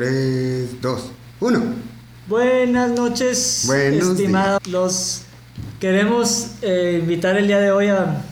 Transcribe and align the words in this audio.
3, 0.00 0.80
2, 0.80 1.12
1. 1.40 1.62
Buenas 2.26 2.90
noches, 2.92 3.64
Buenos 3.66 4.08
estimados. 4.08 4.66
Los 4.66 5.24
queremos 5.78 6.52
eh, 6.62 7.00
invitar 7.02 7.36
el 7.36 7.46
día 7.46 7.60
de 7.60 7.70
hoy 7.70 7.88
a, 7.88 8.22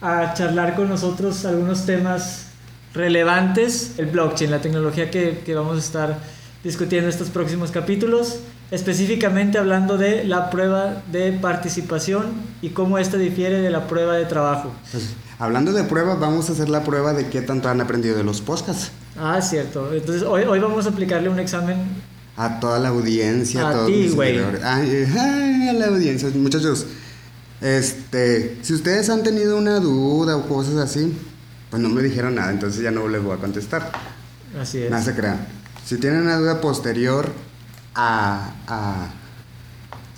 a 0.00 0.32
charlar 0.32 0.74
con 0.74 0.88
nosotros 0.88 1.44
algunos 1.44 1.84
temas 1.84 2.46
relevantes. 2.94 3.92
El 3.98 4.06
blockchain, 4.06 4.50
la 4.50 4.62
tecnología 4.62 5.10
que, 5.10 5.42
que 5.44 5.54
vamos 5.54 5.76
a 5.76 5.80
estar 5.80 6.18
discutiendo 6.64 7.10
estos 7.10 7.28
próximos 7.28 7.70
capítulos, 7.70 8.38
específicamente 8.72 9.58
hablando 9.58 9.98
de 9.98 10.24
la 10.24 10.48
prueba 10.48 11.02
de 11.12 11.32
participación 11.34 12.32
y 12.62 12.70
cómo 12.70 12.96
esta 12.98 13.18
difiere 13.18 13.60
de 13.60 13.68
la 13.70 13.86
prueba 13.86 14.14
de 14.16 14.24
trabajo. 14.24 14.72
Pues, 14.90 15.10
hablando 15.38 15.72
de 15.74 15.84
pruebas, 15.84 16.18
vamos 16.18 16.48
a 16.48 16.52
hacer 16.54 16.70
la 16.70 16.82
prueba 16.82 17.12
de 17.12 17.28
qué 17.28 17.42
tanto 17.42 17.68
han 17.68 17.82
aprendido 17.82 18.16
de 18.16 18.24
los 18.24 18.40
podcasts. 18.40 18.90
Ah, 19.18 19.40
cierto. 19.42 19.92
Entonces 19.92 20.22
hoy, 20.22 20.44
hoy 20.44 20.58
vamos 20.58 20.86
a 20.86 20.88
aplicarle 20.88 21.28
un 21.28 21.38
examen 21.38 21.76
A 22.34 22.60
toda 22.60 22.78
la 22.78 22.88
audiencia, 22.88 23.68
A 23.68 23.72
todos 23.72 23.86
ti, 23.88 23.92
mis 23.92 24.14
güey. 24.14 24.30
seguidores. 24.36 24.64
Ay, 24.64 25.06
ay, 25.20 25.68
a 25.68 25.72
la 25.74 25.86
audiencia, 25.88 26.30
muchachos. 26.34 26.86
Este, 27.60 28.56
si 28.62 28.72
ustedes 28.72 29.10
han 29.10 29.22
tenido 29.22 29.58
una 29.58 29.80
duda 29.80 30.36
o 30.38 30.48
cosas 30.48 30.76
así, 30.76 31.14
pues 31.70 31.82
no 31.82 31.90
me 31.90 32.02
dijeron 32.02 32.36
nada, 32.36 32.50
entonces 32.50 32.82
ya 32.82 32.90
no 32.90 33.06
les 33.06 33.22
voy 33.22 33.36
a 33.36 33.38
contestar. 33.38 33.92
Así 34.58 34.78
es. 34.78 34.90
No 34.90 35.00
se 35.02 35.14
crean. 35.14 35.46
Si 35.84 35.98
tienen 35.98 36.22
una 36.22 36.38
duda 36.38 36.60
posterior 36.62 37.30
a. 37.94 38.50
a 38.66 39.10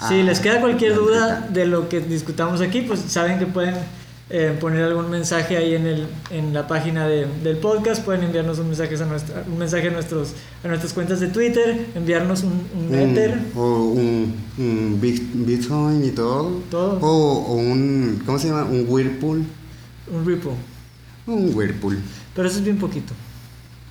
Si 0.09 0.23
les 0.23 0.41
queda 0.41 0.61
cualquier 0.61 0.95
duda 0.95 1.47
de 1.51 1.67
lo 1.67 1.89
que 1.89 2.01
discutamos 2.01 2.61
aquí, 2.61 2.83
pues 2.83 3.01
saben 3.09 3.39
que 3.39 3.47
pueden 3.47 3.75
eh, 4.31 4.57
poner 4.61 4.85
algún 4.85 5.09
mensaje 5.11 5.57
ahí 5.57 5.75
en, 5.75 5.87
el, 5.87 6.07
en 6.31 6.53
la 6.53 6.67
página 6.67 7.07
de- 7.07 7.27
del 7.43 7.59
podcast, 7.59 8.03
pueden 8.05 8.25
enviarnos 8.25 8.59
un 8.59 8.69
mensaje 8.69 8.97
a, 8.97 9.05
nuestra, 9.07 9.45
un 9.47 9.59
mensaje 9.59 9.89
a, 9.89 9.91
nuestros, 9.93 10.33
a 10.65 10.69
nuestras 10.69 10.93
cuentas 10.95 11.21
de 11.21 11.29
Twitter, 11.29 11.87
enviarnos 11.95 12.43
un, 12.43 12.67
un 12.77 12.95
Ether, 12.95 13.39
o 13.55 13.85
un, 13.85 14.35
un 14.59 14.99
bit- 15.01 15.31
Bitcoin 15.47 16.05
y 16.05 16.11
todo. 16.11 16.61
Todo. 16.71 16.99
O, 17.01 17.45
o 17.49 17.55
un. 17.55 18.23
¿Cómo 18.27 18.39
se 18.39 18.49
llama? 18.49 18.65
Un 18.65 18.87
Whirlpool. 18.89 19.45
un 20.13 20.27
Ripple. 20.27 20.53
Un 21.27 21.55
Whirlpool. 21.55 21.99
Pero 22.35 22.49
eso 22.49 22.59
es 22.59 22.65
bien 22.65 22.79
poquito. 22.79 23.13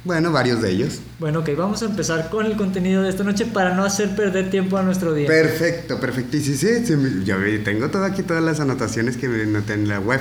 Bueno, 0.06 0.32
varios 0.34 0.62
de 0.62 0.72
ellos. 0.72 1.00
Bueno, 1.20 1.40
ok, 1.40 1.50
vamos 1.58 1.82
a 1.82 1.86
empezar 1.86 2.30
con 2.30 2.46
el 2.46 2.58
contenido 2.58 3.02
de 3.04 3.10
esta 3.10 3.24
noche 3.24 3.46
para 3.46 3.74
no 3.74 3.86
hacer 3.86 4.16
perder 4.16 4.50
tiempo 4.50 4.78
a 4.78 4.84
nuestro 4.84 5.14
día. 5.14 5.28
Perfecto, 5.28 6.00
perfecto. 6.00 6.36
Y 6.36 6.42
sí, 6.42 6.58
sí, 6.58 6.86
sí, 6.86 6.94
yo 7.24 7.36
tengo 7.64 7.90
todo 7.90 8.04
aquí 8.04 8.22
todas 8.22 8.44
las 8.44 8.60
anotaciones 8.60 9.16
que 9.16 9.30
me 9.30 9.46
noté 9.46 9.74
en 9.74 9.88
la 9.88 10.00
web. 10.00 10.20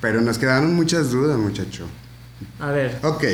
Pero 0.00 0.20
nos 0.20 0.38
quedaron 0.38 0.74
muchas 0.74 1.12
dudas, 1.12 1.38
muchacho. 1.38 1.86
A 2.58 2.72
ver, 2.72 2.98
Ok. 3.02 3.24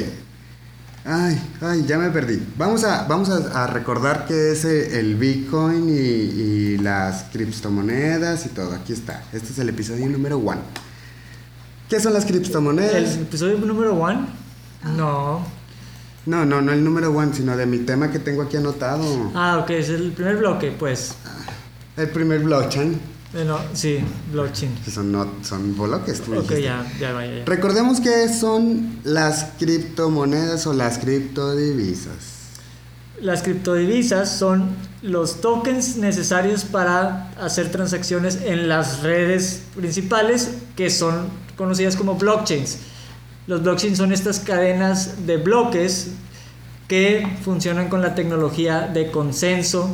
Ay, 1.11 1.41
ay, 1.63 1.85
ya 1.87 1.97
me 1.97 2.11
perdí. 2.11 2.39
Vamos 2.59 2.85
a, 2.85 3.05
vamos 3.05 3.31
a, 3.31 3.65
a 3.65 3.67
recordar 3.69 4.27
qué 4.27 4.53
es 4.53 4.67
el 4.67 5.15
Bitcoin 5.17 5.89
y, 5.89 5.93
y 5.93 6.77
las 6.79 7.25
criptomonedas 7.33 8.45
y 8.45 8.51
todo. 8.51 8.75
Aquí 8.75 8.93
está. 8.93 9.23
Este 9.33 9.53
es 9.53 9.59
el 9.59 9.71
episodio 9.71 10.07
número 10.07 10.37
one. 10.37 10.61
¿Qué 11.89 11.99
son 11.99 12.13
las 12.13 12.25
el 12.27 12.33
criptomonedas? 12.33 13.17
episodio 13.17 13.57
número 13.57 13.95
one. 13.95 14.27
No. 14.99 15.47
No, 16.29 16.45
no, 16.45 16.61
no 16.61 16.73
el 16.73 16.85
número 16.85 17.11
one, 17.11 17.33
sino 17.33 17.57
de 17.57 17.65
mi 17.65 17.79
tema 17.79 18.11
que 18.11 18.19
tengo 18.19 18.43
aquí 18.43 18.59
anotado. 18.59 19.33
Ah, 19.35 19.61
ok, 19.63 19.71
es 19.71 19.89
el 19.89 20.13
primer 20.13 20.37
bloque, 20.37 20.75
pues. 20.79 21.15
El 21.97 22.11
primer 22.11 22.41
blockchain. 22.41 23.01
Bueno, 23.33 23.59
sí, 23.73 24.01
blockchain. 24.31 24.75
Que 24.85 24.91
son, 24.91 25.11
no, 25.11 25.27
son 25.43 25.75
bloques. 25.75 26.21
tú 26.21 26.39
Ok, 26.39 26.53
ya, 26.57 26.87
ya 27.01 27.13
vaya, 27.15 27.39
ya. 27.39 27.45
Recordemos 27.47 28.01
que 28.01 28.29
son 28.29 29.01
las 29.05 29.53
criptomonedas 29.59 30.67
o 30.67 30.75
las 30.75 30.99
criptodivisas. 30.99 32.37
Las 33.23 33.43
criptodivisas 33.43 34.31
son 34.31 34.69
los 35.01 35.41
tokens 35.41 35.97
necesarios 35.97 36.67
para 36.67 37.31
hacer 37.41 37.71
transacciones 37.71 38.41
en 38.45 38.69
las 38.69 39.03
redes 39.03 39.63
principales 39.75 40.51
que 40.77 40.91
son 40.91 41.29
conocidas 41.57 41.97
como 41.97 42.17
blockchains. 42.17 42.81
Los 43.49 43.63
blockchains 43.63 43.97
son 43.97 44.13
estas 44.13 44.41
cadenas 44.41 45.27
de 45.27 45.39
bloques 45.39 46.09
que 46.87 47.27
funcionan 47.43 47.89
con 47.89 48.03
la 48.03 48.15
tecnología 48.15 48.83
de 48.83 49.11
consenso 49.11 49.91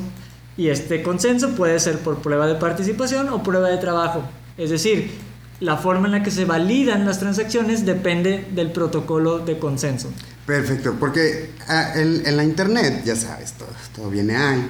y 0.56 0.70
este 0.70 1.04
consenso 1.04 1.54
puede 1.54 1.78
ser 1.78 1.98
por 2.00 2.18
prueba 2.18 2.48
de 2.48 2.56
participación 2.56 3.28
o 3.28 3.44
prueba 3.44 3.68
de 3.68 3.76
trabajo. 3.76 4.24
Es 4.58 4.70
decir, 4.70 5.12
la 5.60 5.76
forma 5.76 6.06
en 6.06 6.12
la 6.12 6.22
que 6.24 6.32
se 6.32 6.44
validan 6.44 7.06
las 7.06 7.20
transacciones 7.20 7.86
depende 7.86 8.44
del 8.52 8.72
protocolo 8.72 9.38
de 9.38 9.56
consenso. 9.56 10.10
Perfecto, 10.44 10.96
porque 10.98 11.50
ah, 11.68 11.92
en, 11.94 12.36
la 12.36 12.42
internet, 12.42 13.02
ya 13.04 13.14
sabes, 13.14 13.52
todo, 13.52 13.68
todo 13.94 14.10
viene 14.10 14.36
ahí. 14.36 14.68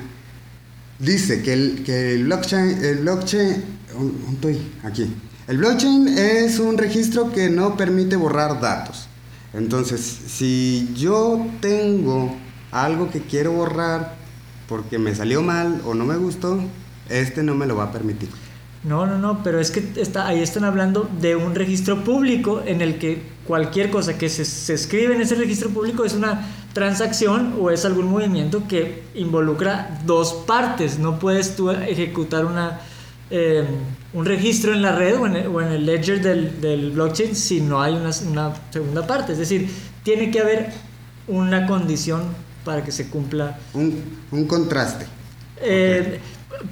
Dice 0.99 1.43
que 1.43 1.55
el, 1.55 1.83
que 1.85 2.13
el 2.17 2.25
blockchain, 2.25 2.85
el 2.85 2.99
blockchain, 2.99 3.65
¿dónde 3.95 4.31
estoy? 4.35 4.73
Aquí. 4.83 5.11
El 5.47 5.59
blockchain 5.59 6.09
es 6.09 6.59
un 6.59 6.79
registro 6.79 7.31
que 7.31 7.51
no 7.51 7.77
permite 7.77 8.17
borrar 8.17 8.63
datos. 8.63 9.09
Entonces, 9.53 10.01
si 10.01 10.91
yo 10.97 11.47
tengo 11.61 12.35
algo 12.73 13.11
que 13.11 13.21
quiero 13.21 13.53
borrar 13.53 14.15
porque 14.67 14.99
me 14.99 15.15
salió 15.15 15.43
mal 15.43 15.83
o 15.85 15.93
no 15.93 16.07
me 16.07 16.17
gustó, 16.17 16.59
este 17.11 17.43
no 17.43 17.55
me 17.55 17.67
lo 17.67 17.77
va 17.77 17.85
a 17.85 17.93
permitir. 17.93 18.31
No, 18.85 19.07
no, 19.07 19.19
no, 19.19 19.43
pero 19.43 19.61
es 19.61 19.71
que 19.71 19.87
está, 19.97 20.27
ahí 20.27 20.41
están 20.41 20.65
hablando 20.65 21.11
de 21.21 21.37
un 21.37 21.55
registro 21.55 22.05
público 22.05 22.63
en 22.65 22.81
el 22.81 22.99
que 22.99 23.23
cualquier 23.47 23.91
cosa 23.91 24.17
que 24.17 24.31
se, 24.31 24.47
se 24.47 24.73
escribe 24.73 25.15
en 25.15 25.21
ese 25.21 25.35
registro 25.35 25.69
público 25.69 26.07
es 26.07 26.15
una 26.15 26.47
transacción 26.73 27.57
o 27.61 27.71
es 27.71 27.85
algún 27.85 28.07
movimiento 28.07 28.67
que 28.67 29.03
involucra 29.15 30.01
dos 30.07 30.33
partes. 30.47 30.99
No 30.99 31.19
puedes 31.19 31.55
tú 31.55 31.71
ejecutar 31.71 32.47
una, 32.47 32.81
eh, 33.31 33.65
un 34.13 34.25
registro 34.25 34.73
en 34.73 34.83
la 34.83 34.93
red 34.95 35.17
o 35.19 35.27
en 35.27 35.37
el, 35.37 35.47
o 35.49 35.61
en 35.61 35.69
el 35.73 35.87
ledger 35.87 36.23
del, 36.23 36.61
del 36.61 36.91
blockchain 36.93 37.35
si 37.35 37.61
no 37.61 37.81
hay 37.83 37.95
una, 37.95 38.11
una 38.31 38.55
segunda 38.71 39.07
parte. 39.07 39.33
Es 39.33 39.39
decir, 39.39 39.69
tiene 40.03 40.31
que 40.31 40.41
haber 40.41 40.71
una 41.27 41.67
condición 41.67 42.23
para 42.65 42.85
que 42.85 42.93
se 42.93 43.09
cumpla 43.09 43.59
Un, 43.75 44.01
un 44.31 44.47
contraste. 44.47 45.07
eh, 45.61 46.21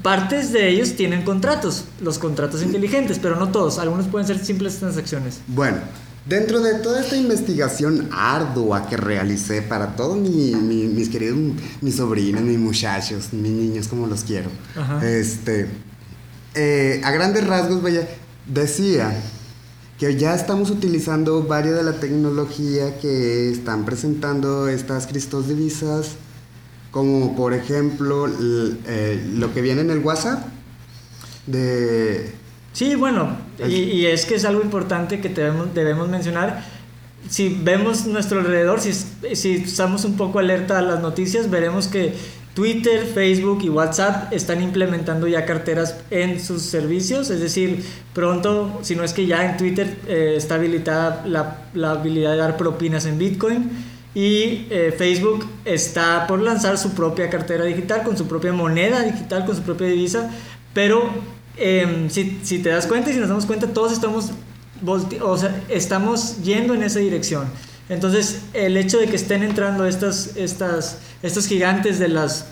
Partes 0.02 0.52
de 0.52 0.68
ellos 0.68 0.94
tienen 0.94 1.22
contratos, 1.22 1.86
los 2.00 2.18
contratos 2.18 2.62
inteligentes, 2.62 3.18
pero 3.18 3.34
no 3.36 3.48
todos. 3.48 3.78
Algunos 3.78 4.06
pueden 4.06 4.26
ser 4.28 4.38
simples 4.38 4.76
transacciones. 4.78 5.40
Bueno, 5.48 5.78
dentro 6.24 6.60
de 6.60 6.74
toda 6.74 7.00
esta 7.00 7.16
investigación 7.16 8.08
ardua 8.12 8.88
que 8.88 8.96
realicé 8.96 9.60
para 9.60 9.96
todos 9.96 10.16
mi- 10.16 10.54
mi- 10.54 10.86
mis 10.86 11.08
queridos, 11.08 11.36
mis 11.80 11.96
sobrinos, 11.96 12.42
mis 12.42 12.58
muchachos, 12.60 13.32
mis 13.32 13.50
niños, 13.50 13.88
como 13.88 14.06
los 14.06 14.22
quiero, 14.22 14.50
Ajá. 14.76 15.04
este, 15.04 15.68
eh, 16.54 17.00
a 17.04 17.10
grandes 17.10 17.46
rasgos, 17.46 17.82
vaya, 17.82 18.08
decía 18.46 19.14
que 19.98 20.16
ya 20.16 20.34
estamos 20.34 20.70
utilizando 20.70 21.44
varias 21.44 21.76
de 21.76 21.84
la 21.84 22.00
tecnología 22.00 22.98
que 22.98 23.50
están 23.50 23.84
presentando 23.84 24.68
estas 24.68 25.06
Cristos 25.06 25.48
divisas, 25.48 26.16
como 26.90 27.36
por 27.36 27.54
ejemplo 27.54 28.26
eh, 28.28 29.24
lo 29.34 29.54
que 29.54 29.60
viene 29.60 29.82
en 29.82 29.90
el 29.90 30.00
WhatsApp 30.00 30.44
de 31.46 32.32
Sí, 32.72 32.94
bueno, 32.94 33.36
y, 33.68 33.74
y 33.74 34.06
es 34.06 34.24
que 34.24 34.34
es 34.34 34.44
algo 34.44 34.62
importante 34.62 35.20
que 35.20 35.28
debemos, 35.28 35.74
debemos 35.74 36.08
mencionar. 36.08 36.64
Si 37.28 37.48
vemos 37.48 38.06
nuestro 38.06 38.40
alrededor, 38.40 38.80
si 38.80 39.52
estamos 39.54 40.04
un 40.04 40.16
poco 40.16 40.38
alerta 40.38 40.78
a 40.78 40.82
las 40.82 41.00
noticias, 41.00 41.50
veremos 41.50 41.86
que 41.86 42.14
Twitter, 42.54 43.06
Facebook 43.06 43.60
y 43.62 43.70
WhatsApp 43.70 44.32
están 44.32 44.62
implementando 44.62 45.26
ya 45.26 45.46
carteras 45.46 45.96
en 46.10 46.38
sus 46.38 46.62
servicios. 46.62 47.30
Es 47.30 47.40
decir, 47.40 47.82
pronto, 48.12 48.80
si 48.82 48.94
no 48.94 49.04
es 49.04 49.14
que 49.14 49.26
ya 49.26 49.50
en 49.50 49.56
Twitter 49.56 49.96
eh, 50.06 50.34
está 50.36 50.56
habilitada 50.56 51.24
la, 51.26 51.64
la 51.72 51.92
habilidad 51.92 52.32
de 52.32 52.36
dar 52.36 52.56
propinas 52.58 53.06
en 53.06 53.18
Bitcoin. 53.18 53.70
Y 54.14 54.66
eh, 54.68 54.94
Facebook 54.96 55.46
está 55.64 56.26
por 56.26 56.42
lanzar 56.42 56.76
su 56.76 56.90
propia 56.90 57.30
cartera 57.30 57.64
digital, 57.64 58.02
con 58.02 58.18
su 58.18 58.26
propia 58.26 58.52
moneda 58.52 59.02
digital, 59.02 59.46
con 59.46 59.56
su 59.56 59.62
propia 59.62 59.86
divisa. 59.86 60.30
Pero 60.74 61.10
em, 61.56 62.10
si, 62.10 62.38
si 62.42 62.58
te 62.58 62.68
das 62.68 62.86
cuenta 62.86 63.10
y 63.10 63.14
si 63.14 63.20
nos 63.20 63.30
damos 63.30 63.46
cuenta, 63.46 63.68
todos 63.68 63.92
estamos, 63.92 64.30
o 64.84 65.38
sea, 65.38 65.62
estamos 65.70 66.42
yendo 66.42 66.74
en 66.74 66.82
esa 66.82 66.98
dirección. 66.98 67.46
Entonces, 67.92 68.38
el 68.54 68.76
hecho 68.76 68.98
de 68.98 69.06
que 69.06 69.16
estén 69.16 69.42
entrando 69.42 69.86
estas, 69.86 70.30
estas, 70.36 70.96
estos 71.22 71.46
gigantes 71.46 71.98
de 71.98 72.08
las, 72.08 72.46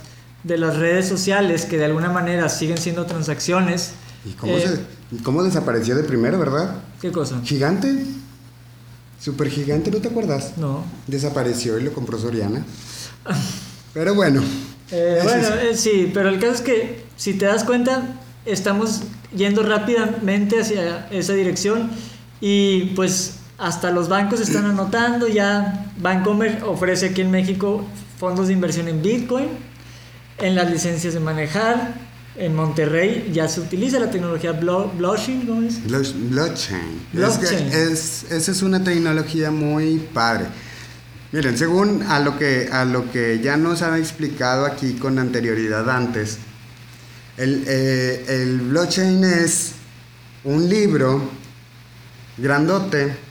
de 0.45 0.59
las 0.59 0.77
redes 0.77 1.09
sociales, 1.09 1.65
que 1.65 1.79
de 1.79 1.87
alguna 1.87 2.11
manera 2.11 2.49
siguen 2.49 2.77
siendo 2.79 3.07
transacciones. 3.07 3.93
¿Y 4.25 4.33
cómo, 4.33 4.57
eh, 4.57 4.61
se- 4.61 5.17
y 5.17 5.19
cómo 5.23 5.43
desapareció 5.43 5.95
de 5.97 6.05
primero, 6.05 6.39
verdad? 6.39 6.77
¿Qué 7.01 7.11
cosa? 7.11 7.41
Gigante. 7.43 8.05
Super 9.19 9.49
gigante, 9.51 9.91
¿no 9.91 9.99
te 9.99 10.09
acuerdas? 10.09 10.53
No. 10.59 10.85
Desapareció 11.07 11.79
y 11.79 11.83
lo 11.85 11.93
compró 11.93 12.19
Soriana. 12.19 12.65
Pero 13.95 14.15
bueno. 14.15 14.43
Eh, 14.91 15.21
bueno, 15.23 15.49
eh, 15.63 15.77
sí, 15.77 16.11
pero 16.13 16.29
el 16.29 16.39
caso 16.41 16.53
es 16.55 16.61
que 16.63 17.05
si 17.17 17.35
te 17.35 17.47
das 17.47 17.65
cuenta, 17.65 18.03
estamos 18.47 19.03
yendo 19.35 19.63
rápidamente 19.63 20.61
hacia 20.61 21.07
esa 21.11 21.33
dirección 21.35 21.91
y 22.41 22.87
pues 22.97 23.35
hasta 23.61 23.91
los 23.91 24.09
bancos 24.09 24.41
están 24.41 24.65
anotando, 24.65 25.29
ya 25.29 25.87
Bancomer 25.99 26.63
ofrece 26.65 27.11
aquí 27.11 27.21
en 27.21 27.31
México 27.31 27.85
fondos 28.19 28.49
de 28.49 28.55
inversión 28.55 28.89
en 28.89 29.03
Bitcoin, 29.03 29.49
en 30.39 30.55
las 30.55 30.71
licencias 30.71 31.13
de 31.13 31.21
manejar. 31.21 32.11
En 32.37 32.55
Monterrey 32.57 33.31
ya 33.35 33.49
se 33.49 33.61
utiliza 33.61 33.99
la 33.99 34.11
tecnología 34.11 34.53
blockchain, 34.53 35.47
¿cómo 35.47 35.63
es? 35.63 35.87
Blockchain. 37.13 37.67
Es 37.71 38.25
esa 38.31 38.51
es 38.51 38.63
una 38.63 38.83
tecnología 38.83 39.51
muy 39.51 39.99
padre. 39.99 40.47
Miren, 41.33 41.59
según 41.59 42.03
a 42.05 42.19
lo 42.19 42.39
que, 42.39 42.71
a 42.73 42.87
lo 42.87 43.11
que 43.13 43.41
ya 43.43 43.59
nos 43.59 43.83
han 43.83 43.99
explicado 43.99 44.65
aquí 44.65 44.95
con 44.95 45.19
anterioridad 45.19 45.91
antes, 45.91 46.39
el, 47.37 47.65
eh, 47.67 48.25
el 48.27 48.61
blockchain 48.61 49.23
es 49.23 49.73
un 50.45 50.67
libro 50.67 51.29
grandote 52.39 53.30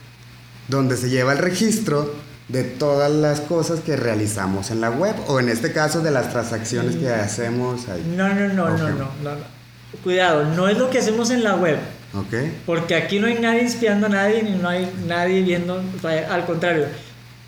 donde 0.70 0.96
se 0.96 1.10
lleva 1.10 1.32
el 1.32 1.38
registro 1.38 2.14
de 2.48 2.64
todas 2.64 3.10
las 3.10 3.40
cosas 3.40 3.80
que 3.80 3.96
realizamos 3.96 4.70
en 4.70 4.80
la 4.80 4.90
web 4.90 5.14
o 5.28 5.38
en 5.38 5.48
este 5.48 5.72
caso 5.72 6.00
de 6.00 6.10
las 6.10 6.30
transacciones 6.30 6.96
que 6.96 7.08
hacemos 7.08 7.88
ahí. 7.88 8.02
No, 8.16 8.28
no, 8.28 8.48
no, 8.48 8.70
no, 8.70 8.90
no, 8.90 9.08
no, 9.22 9.60
Cuidado, 10.02 10.44
no 10.44 10.68
es 10.68 10.78
lo 10.78 10.88
que 10.88 10.98
hacemos 10.98 11.30
en 11.30 11.42
la 11.42 11.56
web. 11.56 11.76
Ok. 12.14 12.34
Porque 12.66 12.94
aquí 12.94 13.18
no 13.18 13.26
hay 13.26 13.34
nadie 13.34 13.62
espiando 13.62 14.06
a 14.06 14.08
nadie 14.08 14.42
ni 14.42 14.52
no 14.52 14.68
hay 14.68 14.90
nadie 15.06 15.42
viendo, 15.42 15.82
al 16.04 16.46
contrario. 16.46 16.86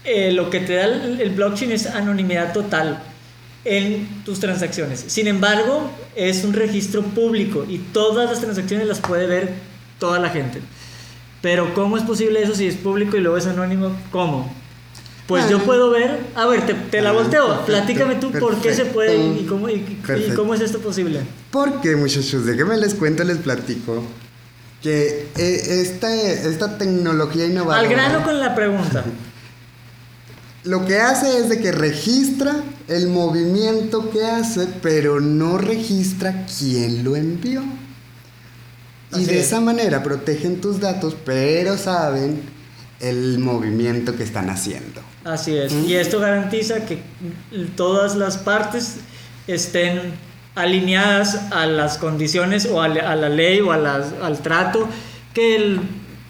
Eh, 0.05 0.33
lo 0.33 0.51
que 0.51 0.61
te 0.61 0.75
da 0.75 0.85
el, 0.85 1.31
blockchain 1.31 1.71
es 1.71 1.87
anonimidad 1.87 2.53
total 2.53 3.03
en 3.65 4.25
tus 4.25 4.41
transacciones. 4.41 5.05
Sin 5.07 5.29
embargo, 5.29 5.91
es 6.17 6.45
un 6.45 6.53
registro 6.53 7.03
público 7.03 7.65
y 7.69 7.79
todas 7.79 8.29
las 8.29 8.41
transacciones 8.41 8.89
las 8.89 9.01
puede 9.01 9.27
ver 9.27 9.53
toda 10.01 10.19
la 10.19 10.31
gente. 10.31 10.61
Pero 11.43 11.75
¿cómo 11.75 11.97
es 11.99 12.05
posible 12.05 12.43
eso 12.43 12.55
si 12.55 12.67
es 12.67 12.77
público 12.77 13.17
y 13.17 13.21
luego 13.21 13.37
es 13.37 13.47
anónimo? 13.47 13.95
¿Cómo? 14.11 14.51
Pues 15.27 15.49
yo 15.49 15.61
puedo 15.61 15.91
ver, 15.91 16.21
a 16.35 16.47
ver, 16.47 16.67
te, 16.91 17.01
la 17.01 17.11
ah, 17.11 17.13
volteo, 17.13 17.65
platícame 17.65 18.17
tú 18.17 18.33
por 18.33 18.61
qué 18.61 18.75
se 18.75 18.85
puede 18.87 19.17
y 19.17 19.47
cómo, 19.47 19.69
y, 19.69 19.99
cómo 20.37 20.55
es 20.55 20.61
esto 20.61 20.79
posible. 20.81 21.21
Porque 21.51 21.97
muchachos, 21.97 22.45
déjenme 22.45 22.77
les 22.77 22.95
cuento, 22.95 23.25
les 23.25 23.39
platico 23.39 24.03
que 24.83 25.29
eh, 25.37 25.81
esta, 25.81 26.13
esta 26.15 26.77
tecnología 26.77 27.47
innovadora... 27.47 27.79
Al 27.79 27.89
grano 27.89 28.25
con 28.25 28.39
la 28.41 28.55
pregunta. 28.55 29.05
Lo 30.65 30.85
que 30.85 30.99
hace 30.99 31.39
es 31.39 31.49
de 31.49 31.61
que 31.61 31.73
registra 31.73 32.63
el 32.89 33.09
movimiento 33.09 34.11
que 34.11 34.25
hace, 34.25 34.69
pero 34.81 35.21
no 35.21 35.59
registra 35.59 36.47
quién 36.59 37.05
lo 37.05 37.17
envió. 37.17 37.63
Y 39.17 39.25
de 39.25 39.41
esa 39.41 39.61
manera 39.61 40.03
protegen 40.03 40.61
tus 40.61 40.81
datos, 40.81 41.17
pero 41.25 41.77
saben 41.77 42.43
el 43.01 43.39
movimiento 43.39 44.17
que 44.17 44.23
están 44.23 44.49
haciendo. 44.51 45.01
Así 45.25 45.57
es. 45.57 45.73
Y 45.73 45.95
esto 45.95 46.21
garantiza 46.21 46.85
que 46.87 47.03
todas 47.77 48.17
las 48.17 48.39
partes 48.39 48.97
estén 49.47 50.01
alineadas 50.55 51.53
a 51.53 51.67
las 51.67 51.99
condiciones 51.99 52.67
o 52.67 52.81
a, 52.81 52.89
la 52.89 53.29
ley 53.29 53.61
o 53.61 53.73
al 53.73 54.39
trato, 54.43 54.89
que 55.35 55.79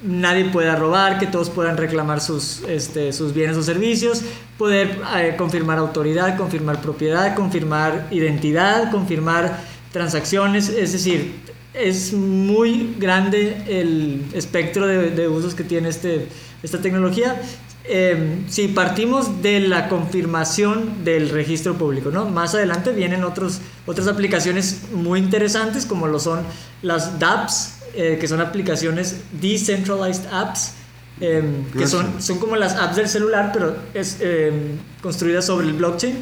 nadie 0.02 0.46
pueda 0.46 0.76
robar, 0.76 1.18
que 1.18 1.26
todos 1.26 1.50
puedan 1.50 1.76
reclamar 1.76 2.20
sus, 2.20 2.62
este, 2.68 3.12
sus 3.12 3.32
bienes 3.34 3.56
o 3.56 3.62
servicios, 3.62 4.22
poder 4.58 5.00
eh, 5.16 5.34
confirmar 5.36 5.78
autoridad, 5.78 6.36
confirmar 6.36 6.80
propiedad, 6.80 7.34
confirmar 7.34 8.08
identidad, 8.10 8.90
confirmar 8.90 9.60
transacciones, 9.92 10.68
es 10.68 10.92
decir, 10.92 11.34
es 11.74 12.12
muy 12.12 12.94
grande 12.98 13.62
el 13.68 14.24
espectro 14.34 14.86
de, 14.86 15.10
de 15.10 15.28
usos 15.28 15.54
que 15.54 15.64
tiene 15.64 15.88
este, 15.88 16.28
esta 16.62 16.80
tecnología. 16.80 17.40
Em, 17.84 18.48
si 18.48 18.68
partimos 18.68 19.42
de 19.42 19.58
la 19.58 19.88
confirmación 19.88 21.02
del 21.04 21.30
registro 21.30 21.76
público, 21.76 22.10
¿no? 22.10 22.26
Más 22.26 22.54
adelante 22.54 22.92
vienen 22.92 23.24
otros, 23.24 23.60
otras 23.86 24.06
aplicaciones 24.06 24.82
muy 24.92 25.18
interesantes 25.18 25.84
como 25.84 26.06
lo 26.06 26.20
son 26.20 26.42
las 26.82 27.18
DApps, 27.18 27.78
eh, 27.94 28.18
que 28.20 28.28
son 28.28 28.40
aplicaciones 28.40 29.16
Decentralized 29.32 30.26
Apps, 30.32 30.74
em, 31.20 31.64
que 31.76 31.88
son, 31.88 32.22
son 32.22 32.38
como 32.38 32.54
las 32.54 32.76
apps 32.76 32.96
del 32.96 33.08
celular, 33.08 33.50
pero 33.52 33.76
es 33.94 34.18
em, 34.20 34.78
construidas 35.02 35.46
sobre 35.46 35.66
el 35.66 35.72
blockchain. 35.72 36.16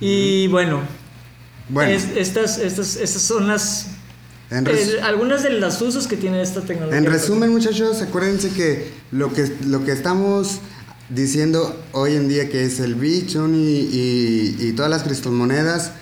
Y 0.00 0.48
bueno, 0.48 0.80
bueno. 1.68 1.92
estas, 1.92 2.58
estas, 2.58 2.96
estas 2.96 3.22
son 3.22 3.46
las 3.46 3.97
eh, 4.50 5.00
algunas 5.02 5.42
de 5.42 5.50
los 5.50 5.80
usos 5.82 6.06
que 6.06 6.16
tiene 6.16 6.40
esta 6.40 6.62
tecnología. 6.62 6.98
En 6.98 7.04
resumen, 7.04 7.50
muchachos, 7.50 8.00
acuérdense 8.00 8.50
que 8.50 8.90
lo 9.10 9.32
que, 9.32 9.50
lo 9.66 9.84
que 9.84 9.92
estamos 9.92 10.60
diciendo 11.10 11.78
hoy 11.92 12.14
en 12.14 12.28
día 12.28 12.48
que 12.48 12.64
es 12.64 12.80
el 12.80 12.94
Bitcoin 12.94 13.54
y, 13.54 14.56
y, 14.58 14.72
todas 14.72 14.90
las 14.90 15.02
criptomonedas 15.02 15.92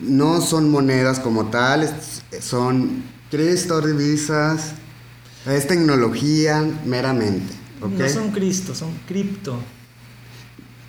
no 0.00 0.40
son 0.40 0.70
monedas 0.70 1.20
como 1.20 1.46
tal, 1.46 1.88
son 2.40 3.02
criptodivisas, 3.30 4.72
es 5.46 5.66
tecnología 5.66 6.64
meramente. 6.84 7.54
No 7.80 8.08
son 8.08 8.30
Cristo, 8.30 8.74
son 8.74 8.90
cripto. 9.06 9.58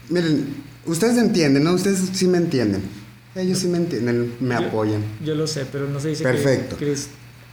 Miren, 0.10 0.48
ustedes 0.86 1.18
entienden, 1.18 1.64
¿no? 1.64 1.74
Ustedes 1.74 2.10
sí 2.14 2.28
me 2.28 2.38
entienden. 2.38 2.82
Ellos 3.38 3.60
sí 3.60 3.68
me 3.68 3.78
entienden, 3.78 4.36
me 4.40 4.56
apoyan. 4.56 5.04
Yo 5.24 5.36
lo 5.36 5.48
sé, 5.48 5.66
pero 5.72 5.88
no 5.88 6.00
se 6.00 6.10
dice 6.10 6.24
Perfecto. 6.24 6.76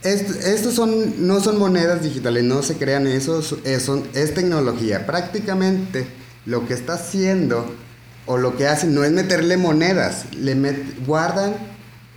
estos 0.03 0.73
son, 0.73 1.27
no 1.27 1.39
son 1.41 1.59
monedas 1.59 2.01
digitales, 2.01 2.43
no 2.43 2.63
se 2.63 2.75
crean 2.77 3.07
eso, 3.07 3.39
es, 3.63 3.89
es 4.13 4.33
tecnología. 4.33 5.05
Prácticamente 5.05 6.07
lo 6.45 6.67
que 6.67 6.73
está 6.73 6.93
haciendo 6.93 7.71
o 8.25 8.37
lo 8.37 8.57
que 8.57 8.67
hacen 8.67 8.95
no 8.95 9.03
es 9.03 9.11
meterle 9.11 9.57
monedas, 9.57 10.25
le 10.35 10.55
guardan 11.05 11.55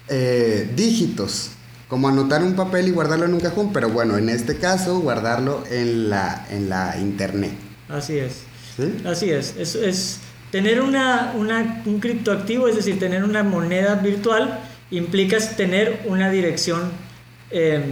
eh, 0.09 0.71
dígitos, 0.75 1.51
como 1.89 2.09
anotar 2.09 2.43
un 2.43 2.55
papel 2.55 2.89
y 2.89 2.91
guardarlo 2.91 3.27
en 3.27 3.35
un 3.35 3.41
cajón, 3.41 3.73
pero 3.73 3.91
bueno, 3.91 4.17
en 4.17 4.29
este 4.31 4.57
caso 4.57 5.01
guardarlo 5.01 5.65
en 5.71 6.09
la, 6.09 6.47
en 6.51 6.69
la 6.71 6.97
internet. 6.99 7.53
Así 7.89 8.19
es. 8.19 8.49
Así 9.05 9.31
es. 9.31 9.55
Es, 9.59 9.75
es 9.75 10.19
Tener 10.51 10.81
una, 10.81 11.33
un 11.35 12.01
criptoactivo, 12.01 12.69
es 12.69 12.77
decir, 12.77 12.99
tener 12.99 13.23
una 13.25 13.43
moneda 13.43 13.97
virtual, 13.97 14.61
implica 14.91 15.39
tener 15.57 16.03
una 16.07 16.31
dirección 16.31 16.91
em, 17.51 17.83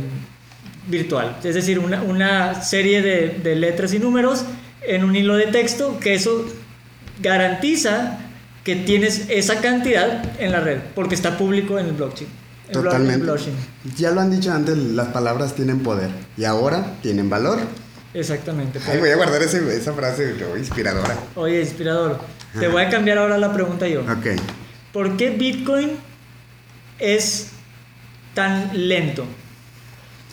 virtual, 0.88 1.36
es 1.42 1.54
decir, 1.54 1.78
una, 1.78 2.62
serie 2.62 3.02
de, 3.02 3.56
letras 3.56 3.92
y 3.92 3.98
números 3.98 4.44
en 4.82 5.04
un 5.04 5.16
hilo 5.16 5.36
de 5.36 5.46
texto, 5.46 5.98
que 6.00 6.14
eso 6.14 6.46
garantiza 7.20 8.18
que 8.64 8.76
tienes 8.76 9.26
esa 9.28 9.60
cantidad 9.60 10.40
en 10.40 10.52
la 10.52 10.60
red, 10.60 10.78
porque 10.94 11.14
está 11.14 11.36
público 11.36 11.78
en 11.78 11.86
el 11.86 11.92
blockchain. 11.92 12.28
Totalmente. 12.72 13.32
Ya 13.96 14.10
lo 14.10 14.20
han 14.20 14.30
dicho 14.30 14.52
antes, 14.52 14.76
las 14.76 15.08
palabras 15.08 15.54
tienen 15.54 15.80
poder 15.80 16.10
y 16.36 16.44
ahora 16.44 16.94
tienen 17.00 17.30
valor. 17.30 17.60
Exactamente. 18.12 18.80
Ay, 18.88 18.98
voy 18.98 19.10
a 19.10 19.16
guardar 19.16 19.42
esa 19.42 19.92
frase 19.92 20.34
inspiradora. 20.58 21.16
Oye, 21.36 21.60
inspirador. 21.60 22.18
Te 22.58 22.68
voy 22.68 22.82
a 22.82 22.90
cambiar 22.90 23.18
ahora 23.18 23.38
la 23.38 23.52
pregunta 23.52 23.86
yo. 23.86 24.00
Ok. 24.00 24.40
¿Por 24.92 25.16
qué 25.16 25.30
Bitcoin 25.30 25.98
es 26.98 27.48
tan 28.34 28.70
lento? 28.88 29.26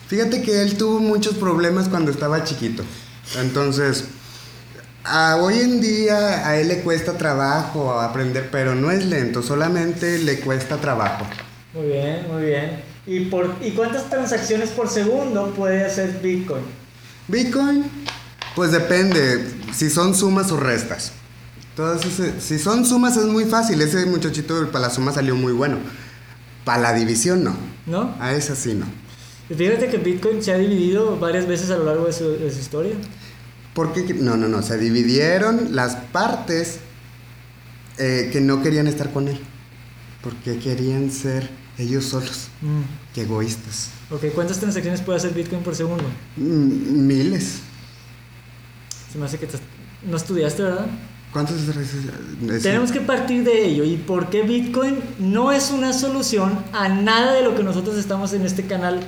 Fíjate 0.08 0.42
que 0.42 0.62
él 0.62 0.78
tuvo 0.78 1.00
muchos 1.00 1.36
problemas 1.36 1.90
cuando 1.90 2.12
estaba 2.12 2.44
chiquito. 2.44 2.84
Entonces, 3.40 4.06
hoy 5.40 5.60
en 5.60 5.82
día 5.82 6.48
a 6.48 6.58
él 6.58 6.68
le 6.68 6.82
cuesta 6.82 7.18
trabajo 7.18 8.00
aprender, 8.00 8.50
pero 8.52 8.76
no 8.76 8.92
es 8.92 9.06
lento, 9.06 9.42
solamente 9.42 10.20
le 10.20 10.40
cuesta 10.40 10.78
trabajo. 10.78 11.26
Muy 11.74 11.88
bien, 11.88 12.28
muy 12.32 12.44
bien. 12.44 12.84
¿Y, 13.06 13.22
por, 13.26 13.56
¿Y 13.62 13.72
cuántas 13.72 14.10
transacciones 14.10 14.70
por 14.70 14.88
segundo 14.88 15.54
puede 15.56 15.84
hacer 15.84 16.20
Bitcoin? 16.22 16.64
Bitcoin, 17.28 17.90
pues 18.56 18.72
depende 18.72 19.46
si 19.74 19.90
son 19.90 20.16
sumas 20.16 20.52
o 20.52 20.58
restas. 20.58 21.12
Todas 21.76 22.02
si 22.40 22.60
son 22.60 22.86
sumas 22.86 23.18
es 23.18 23.26
muy 23.26 23.46
fácil. 23.46 23.82
Ese 23.82 24.06
muchachito 24.06 24.68
para 24.72 24.88
la 24.88 24.90
suma 24.90 25.12
salió 25.12 25.36
muy 25.36 25.54
bueno. 25.54 25.78
Para 26.66 26.82
la 26.82 26.94
división 26.94 27.44
no. 27.44 27.56
¿No? 27.86 28.16
A 28.20 28.34
esa 28.34 28.56
sí 28.56 28.74
no. 28.74 28.86
Fíjate 29.56 29.90
que 29.90 29.98
Bitcoin 29.98 30.42
se 30.42 30.54
ha 30.54 30.58
dividido 30.58 31.20
varias 31.20 31.48
veces 31.48 31.70
a 31.72 31.78
lo 31.78 31.86
largo 31.86 32.06
de 32.06 32.14
su, 32.14 32.60
historia. 32.60 32.96
¿Por 33.74 33.92
qué? 33.92 34.14
No, 34.14 34.38
no, 34.38 34.48
no. 34.48 34.62
Se 34.62 34.78
dividieron 34.78 35.76
las 35.76 35.96
partes 35.96 36.80
eh, 37.98 38.30
que 38.32 38.40
no 38.40 38.62
querían 38.62 38.88
estar 38.88 39.12
con 39.12 39.28
él. 39.28 39.40
Porque 40.22 40.60
querían 40.60 41.12
ser 41.12 41.50
ellos 41.78 42.06
solos. 42.06 42.50
Mm. 42.62 42.82
Qué 43.14 43.22
egoístas. 43.24 43.90
Ok, 44.12 44.26
¿cuántas 44.34 44.60
transacciones 44.60 45.02
puede 45.02 45.18
hacer 45.18 45.34
Bitcoin 45.34 45.64
por 45.64 45.76
segundo? 45.76 46.06
Mm, 46.38 47.08
miles. 47.08 47.60
Se 49.12 49.18
me 49.18 49.26
hace 49.26 49.40
que 49.40 49.48
no 50.04 50.18
estudiaste, 50.18 50.64
¿verdad? 50.64 50.88
¿Cuántos 51.34 51.58
Tenemos 52.62 52.92
que 52.92 53.02
partir 53.02 53.44
de 53.44 53.66
ello. 53.66 53.84
¿Y 53.84 53.98
por 53.98 54.30
qué 54.30 54.44
Bitcoin 54.44 55.00
no 55.20 55.52
es 55.52 55.72
una 55.72 55.92
solución 55.94 56.58
a 56.72 56.88
nada 56.90 57.34
de 57.34 57.42
lo 57.44 57.56
que 57.56 57.64
nosotros 57.64 57.98
estamos 57.98 58.34
en 58.34 58.44
este 58.46 58.64
canal 58.68 59.00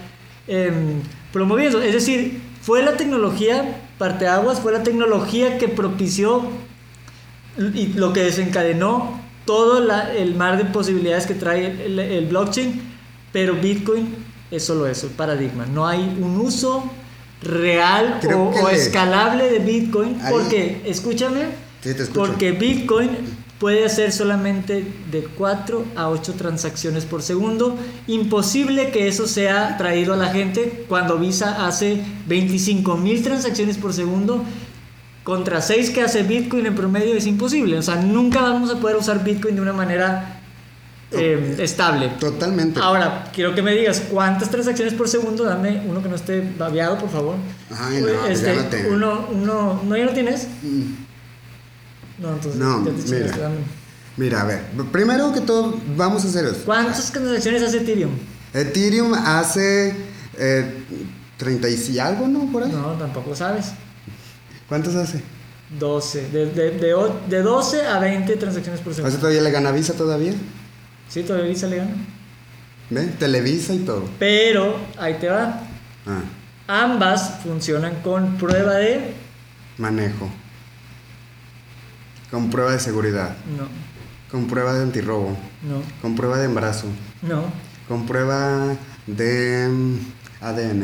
em, 0.47 1.01
promoviendo? 1.31 1.81
Es 1.81 1.93
decir, 1.93 2.41
fue 2.61 2.81
la 2.83 2.97
tecnología, 2.97 3.79
parteaguas, 3.99 4.59
fue 4.59 4.71
la 4.71 4.81
tecnología 4.83 5.57
que 5.59 5.67
propició 5.67 6.43
y 7.73 7.87
lo 7.93 8.11
que 8.11 8.23
desencadenó 8.23 9.21
todo 9.45 9.79
la- 9.79 10.11
el 10.13 10.33
mar 10.35 10.57
de 10.57 10.65
posibilidades 10.65 11.27
que 11.27 11.35
trae 11.35 11.85
el, 11.85 11.99
el 11.99 12.25
blockchain, 12.25 12.81
pero 13.31 13.53
Bitcoin 13.53 14.15
es 14.49 14.65
solo 14.65 14.87
eso, 14.87 15.07
el 15.07 15.13
paradigma. 15.13 15.65
No 15.67 15.85
hay 15.87 16.01
un 16.19 16.37
uso 16.39 16.89
real 17.43 18.17
Creo 18.21 18.45
o, 18.49 18.69
escalable 18.69 19.49
de 19.51 19.59
Bitcoin, 19.59 20.19
Ahí- 20.21 20.33
porque, 20.33 20.81
escúchame, 20.85 21.45
Sí, 21.85 21.93
te 21.93 22.01
escucho. 22.01 22.19
porque 22.19 22.51
Bitcoin 22.51 23.11
puede 23.59 23.85
hacer 23.85 24.11
solamente 24.11 24.85
de 25.11 25.23
4 25.23 25.85
a 25.95 26.09
8 26.09 26.33
transacciones 26.33 27.05
por 27.05 27.21
segundo. 27.21 27.77
Imposible 28.07 28.89
que 28.89 29.07
eso 29.07 29.27
sea 29.27 29.77
traído 29.77 30.15
a 30.15 30.17
la 30.17 30.29
gente 30.29 30.85
cuando 30.89 31.19
Visa 31.19 31.67
hace 31.67 32.03
25 32.25 32.97
mil 32.97 33.21
transacciones 33.21 33.77
por 33.77 33.93
segundo. 33.93 34.43
Contra 35.23 35.61
6 35.61 35.91
que 35.91 36.01
hace 36.01 36.23
Bitcoin 36.23 36.65
en 36.65 36.73
promedio 36.73 37.13
es 37.13 37.27
imposible. 37.27 37.77
O 37.77 37.83
sea, 37.83 37.97
nunca 37.97 38.41
vamos 38.41 38.71
a 38.71 38.79
poder 38.79 38.97
usar 38.97 39.23
Bitcoin 39.23 39.55
de 39.55 39.61
una 39.61 39.73
manera 39.73 40.41
eh, 41.11 41.55
estable. 41.59 42.09
Totalmente. 42.19 42.79
Ahora, 42.79 43.29
quiero 43.31 43.53
que 43.53 43.61
me 43.61 43.73
digas 43.73 44.03
cuántas 44.11 44.49
transacciones 44.49 44.95
por 44.95 45.07
segundo. 45.07 45.43
Dame 45.43 45.83
uno 45.87 46.01
que 46.01 46.09
no 46.09 46.15
esté 46.15 46.41
babeado, 46.57 46.97
por 46.97 47.09
favor. 47.11 47.35
Ay, 47.71 48.01
no, 48.01 48.07
pues 48.25 48.41
ya 48.41 48.53
no 48.55 48.63
tengo. 48.65 48.95
Uno, 48.95 49.27
uno, 49.31 49.81
¿no 49.85 49.95
ya 49.95 50.05
lo 50.05 50.13
tienes? 50.13 50.47
Mm. 50.63 51.05
No, 52.19 52.33
entonces 52.33 52.59
No, 52.59 52.79
mira. 52.79 53.51
Mira, 54.17 54.41
a 54.41 54.45
ver, 54.45 54.61
primero 54.91 55.33
que 55.33 55.41
todo, 55.41 55.77
vamos 55.97 56.23
a 56.23 56.27
hacer 56.29 56.45
esto. 56.45 56.63
¿Cuántas 56.65 57.11
transacciones 57.11 57.61
hace 57.63 57.79
Ethereum? 57.79 58.11
Ethereum 58.53 59.13
hace 59.13 59.93
eh, 60.37 60.73
30 61.37 61.67
y 61.69 61.99
algo, 61.99 62.27
¿no? 62.27 62.49
Por 62.51 62.63
ahí. 62.63 62.71
No, 62.71 62.93
tampoco 62.93 63.35
sabes. 63.35 63.71
¿Cuántos 64.69 64.95
hace? 64.95 65.21
12. 65.77 66.29
De, 66.29 66.45
de, 66.51 66.71
de, 66.71 66.95
de 67.27 67.41
12 67.41 67.85
a 67.85 67.99
20 67.99 68.35
transacciones 68.37 68.79
por 68.79 68.91
¿Hace 68.93 69.01
segundo. 69.01 69.17
todavía 69.19 69.41
le 69.41 69.51
gana 69.51 69.71
Visa 69.71 69.93
todavía? 69.93 70.33
Sí, 71.09 71.23
todavía 71.23 71.49
Visa 71.49 71.67
le 71.67 71.77
gana. 71.77 71.91
¿Ve? 72.89 73.07
Televisa 73.19 73.73
y 73.73 73.79
todo. 73.79 74.05
Pero, 74.17 74.77
ahí 74.97 75.15
te 75.15 75.27
va. 75.27 75.61
Ah, 76.07 76.21
Ambas 76.67 77.39
funcionan 77.43 77.95
con 78.01 78.37
prueba 78.37 78.75
de... 78.75 79.13
manejo. 79.77 80.29
Con 82.35 82.49
prueba 82.49 82.73
de 82.73 82.79
seguridad. 82.79 83.29
No, 83.57 83.65
Con 84.29 84.47
prueba 84.47 84.73
de 84.73 84.83
antirrobo. 84.83 85.37
no, 85.63 85.81
Con 86.01 86.15
prueba 86.15 86.37
de 86.37 86.43
embarazo. 86.45 86.87
no. 87.21 87.45
Con 87.87 88.05
prueba 88.05 88.75
de 89.07 89.69
mm, 89.69 89.97
ADN. 90.41 90.83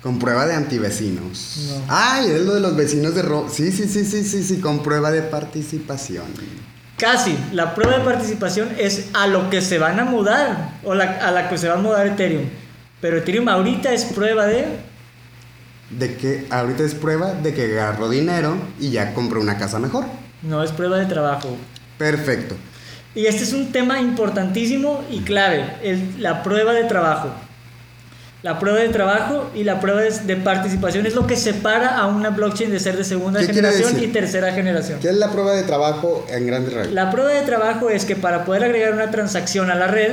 Con 0.00 0.20
prueba 0.20 0.46
de 0.46 0.54
antivecinos. 0.54 1.56
No. 1.70 1.82
Ay, 1.88 2.30
es 2.30 2.42
lo 2.42 2.54
de 2.54 2.60
los 2.60 2.76
vecinos 2.76 3.16
de 3.16 3.22
Ro. 3.22 3.48
Sí, 3.50 3.72
sí, 3.72 3.88
sí, 3.88 4.04
sí, 4.04 4.22
sí, 4.22 4.44
sí, 4.44 4.60
con 4.60 4.80
prueba 4.84 5.10
de 5.10 5.22
participación. 5.22 6.26
Casi. 6.98 7.36
La 7.52 7.74
prueba 7.74 7.98
de 7.98 8.04
participación 8.04 8.68
es 8.78 9.06
a 9.14 9.26
lo 9.26 9.50
que 9.50 9.60
se 9.60 9.78
van 9.78 9.98
a 9.98 10.04
mudar. 10.04 10.78
O 10.84 10.94
la- 10.94 11.18
a 11.26 11.32
la 11.32 11.48
que 11.48 11.58
se 11.58 11.66
va 11.68 11.74
a 11.74 11.78
mudar 11.78 12.06
Ethereum. 12.06 12.44
Pero 13.00 13.16
Ethereum 13.18 13.48
ahorita 13.48 13.92
es 13.92 14.04
prueba 14.04 14.46
de... 14.46 14.66
De 15.90 16.16
que 16.16 16.46
ahorita 16.50 16.82
es 16.82 16.94
prueba 16.94 17.32
de 17.34 17.54
que 17.54 17.78
agarró 17.78 18.08
dinero 18.08 18.56
y 18.80 18.90
ya 18.90 19.14
compró 19.14 19.40
una 19.40 19.58
casa 19.58 19.78
mejor. 19.78 20.04
No 20.42 20.62
es 20.62 20.72
prueba 20.72 20.98
de 20.98 21.06
trabajo. 21.06 21.56
Perfecto. 21.98 22.56
Y 23.14 23.26
este 23.26 23.44
es 23.44 23.52
un 23.52 23.70
tema 23.70 24.00
importantísimo 24.00 25.04
y 25.10 25.20
clave, 25.20 25.64
el- 25.82 26.20
la 26.22 26.42
prueba 26.42 26.72
de 26.72 26.84
trabajo. 26.84 27.28
La 28.42 28.58
prueba 28.58 28.78
de 28.80 28.88
trabajo 28.90 29.50
y 29.54 29.64
la 29.64 29.80
prueba 29.80 30.02
de, 30.02 30.36
participación 30.36 31.06
es 31.06 31.14
lo 31.14 31.26
que 31.26 31.34
separa 31.34 31.96
a 31.96 32.06
una 32.06 32.28
blockchain 32.30 32.70
de 32.70 32.78
ser 32.78 32.94
de 32.96 33.04
segunda 33.04 33.40
¿Qué 33.40 33.46
quiere 33.46 33.70
generación 33.70 34.02
y 34.04 34.08
tercera 34.08 34.52
generación. 34.52 34.98
¿Qué 35.00 35.08
es 35.08 35.16
la 35.16 35.30
prueba 35.30 35.52
de 35.52 35.62
trabajo 35.62 36.26
en 36.28 36.46
grandes 36.46 36.74
rasgos? 36.74 36.92
La 36.92 37.10
prueba 37.10 37.30
de 37.32 37.40
trabajo 37.42 37.88
es 37.88 38.04
que 38.04 38.16
para 38.16 38.44
poder 38.44 38.64
agregar 38.64 38.92
una 38.92 39.10
transacción 39.10 39.70
a 39.70 39.74
la 39.74 39.86
red, 39.86 40.12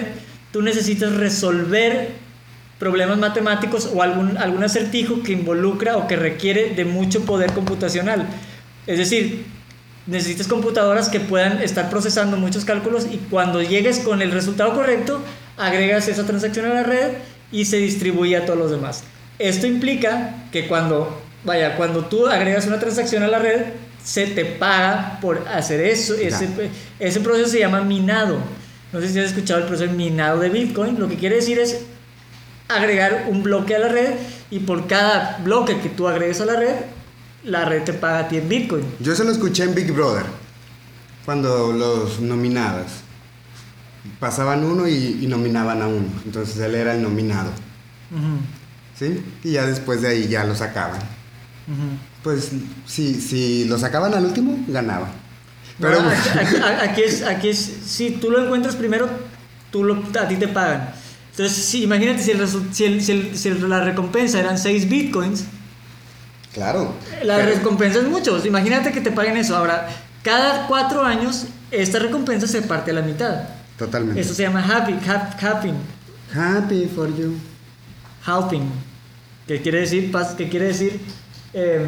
tú 0.54 0.62
necesitas 0.62 1.14
resolver 1.14 2.12
problemas 2.82 3.20
matemáticos 3.20 3.92
o 3.94 4.02
algún, 4.02 4.40
algún 4.40 4.64
acertijo 4.64 5.22
que 5.22 5.34
involucra 5.34 5.98
o 5.98 6.08
que 6.08 6.16
requiere 6.16 6.74
de 6.74 6.84
mucho 6.84 7.22
poder 7.26 7.54
computacional. 7.54 8.26
Es 8.88 8.98
decir, 8.98 9.46
necesitas 10.08 10.48
computadoras 10.48 11.08
que 11.08 11.20
puedan 11.20 11.62
estar 11.62 11.92
procesando 11.92 12.38
muchos 12.38 12.66
cálculos 12.66 13.06
y 13.06 13.18
cuando 13.30 13.62
llegues 13.62 14.00
con 14.00 14.24
el 14.24 14.32
resultado 14.32 14.74
correcto, 14.74 15.22
agregas 15.58 16.08
esa 16.08 16.26
transacción 16.26 16.66
a 16.66 16.74
la 16.74 16.82
red 16.82 17.12
y 17.52 17.66
se 17.66 17.78
distribuye 17.78 18.36
a 18.36 18.48
todos 18.48 18.58
los 18.58 18.72
demás. 18.72 19.04
Esto 19.38 19.68
implica 19.68 20.48
que 20.52 20.68
cuando, 20.68 21.22
vaya, 21.44 21.76
cuando 21.76 22.06
tú 22.06 22.26
agregas 22.26 22.66
una 22.66 22.80
transacción 22.80 23.22
a 23.22 23.28
la 23.28 23.38
red, 23.38 23.62
se 24.04 24.26
te 24.26 24.44
paga 24.44 25.20
por 25.22 25.48
hacer 25.50 25.82
eso. 25.82 26.16
Ese, 26.16 26.50
ese 27.00 27.20
proceso 27.20 27.48
se 27.48 27.60
llama 27.60 27.82
minado. 27.82 28.40
No 28.92 29.00
sé 29.00 29.10
si 29.10 29.20
has 29.20 29.28
escuchado 29.28 29.60
el 29.60 29.68
proceso 29.68 29.92
de 29.92 29.96
minado 29.96 30.40
de 30.40 30.50
Bitcoin. 30.50 31.00
Lo 31.00 31.08
que 31.08 31.18
quiere 31.18 31.36
decir 31.36 31.60
es 31.60 31.86
agregar 32.76 33.26
un 33.30 33.44
bloque 33.44 33.76
a 33.76 33.80
la 33.80 33.88
red 33.88 34.14
y 34.50 34.60
por 34.60 34.88
cada 34.88 35.40
bloque 35.44 35.80
que 35.80 35.90
tú 35.90 36.08
agregues 36.08 36.42
a 36.42 36.46
la 36.46 36.56
red, 36.56 36.76
la 37.44 37.66
red 37.66 37.84
te 37.84 37.94
paga 37.94 38.20
a 38.20 38.28
ti 38.28 38.38
en 38.38 38.48
Bitcoin. 38.50 38.84
Yo 39.00 39.16
se 39.16 39.24
lo 39.24 39.32
escuché 39.32 39.64
en 39.64 39.74
Big 39.76 39.92
Brother, 39.92 40.26
cuando 41.26 41.72
los 41.74 42.20
nominadas. 42.20 42.92
Pasaban 44.20 44.64
uno 44.64 44.88
y, 44.88 45.20
y 45.22 45.28
nominaban 45.28 45.82
a 45.82 45.88
uno. 45.88 46.08
Entonces 46.26 46.58
él 46.58 46.74
era 46.76 46.96
el 46.96 47.04
nominado. 47.04 47.50
Ujú, 48.12 48.38
¿Sí? 48.98 49.24
Y 49.44 49.52
ya 49.54 49.66
después 49.66 50.02
de 50.02 50.08
ahí 50.10 50.28
ya 50.28 50.44
lo 50.44 50.56
sacaban. 50.56 50.98
ujú. 50.98 51.98
Pues 52.24 52.52
si, 52.88 53.16
si 53.22 53.66
lo 53.66 53.78
sacaban 53.78 54.14
al 54.14 54.26
último, 54.26 54.58
ganaba. 54.68 55.08
Pero 55.80 56.02
No, 56.02 56.10
aquí, 56.36 56.40
aquí- 56.40 56.56
aquí 56.90 57.02
es, 57.04 57.24
aquí 57.24 57.50
es, 57.50 57.58
si 57.86 58.12
tú 58.12 58.30
lo 58.32 58.44
encuentras 58.44 58.76
primero, 58.76 59.08
tú 59.72 59.84
lo, 59.84 60.04
a 60.20 60.28
ti 60.28 60.36
te 60.36 60.48
pagan. 60.48 60.94
Entonces, 61.32 61.58
si, 61.66 61.84
imagínate 61.84 62.22
si, 62.22 62.32
el 62.32 62.48
si, 62.74 62.84
el- 62.86 63.02
si 63.04 63.12
el- 63.12 63.38
si 63.38 63.48
el- 63.50 63.70
la 63.70 63.82
recompensa 63.82 64.40
eran 64.40 64.58
6 64.58 64.90
bitcoins, 64.90 65.46
claro. 66.54 66.94
la 67.24 67.38
Pero- 67.38 67.56
recompensa 67.56 68.00
es 68.00 68.06
mucho. 68.08 68.46
Imagínate 68.46 68.92
que 68.92 69.02
te 69.02 69.12
paguen 69.12 69.38
eso. 69.38 69.56
Ahora, 69.56 69.88
cada 70.24 70.68
4 70.68 71.04
años, 71.04 71.46
esta 71.72 72.00
recompensa 72.00 72.48
se 72.48 72.62
parte 72.62 72.92
a 72.92 72.96
la 72.96 73.02
mitad. 73.02 73.44
Totalmente. 73.78 74.20
Eso 74.22 74.34
se 74.34 74.44
llama 74.44 74.62
happy, 74.64 74.94
hap- 75.08 75.40
halving, 75.42 75.76
Happy 76.36 76.90
for 76.94 77.08
you. 77.16 77.34
halving, 78.26 78.70
que 79.48 79.62
quiere 79.62 79.80
decir, 79.82 80.12
pas- 80.12 80.36
que 80.36 80.48
quiere 80.50 80.68
decir, 80.68 81.00
em, 81.54 81.88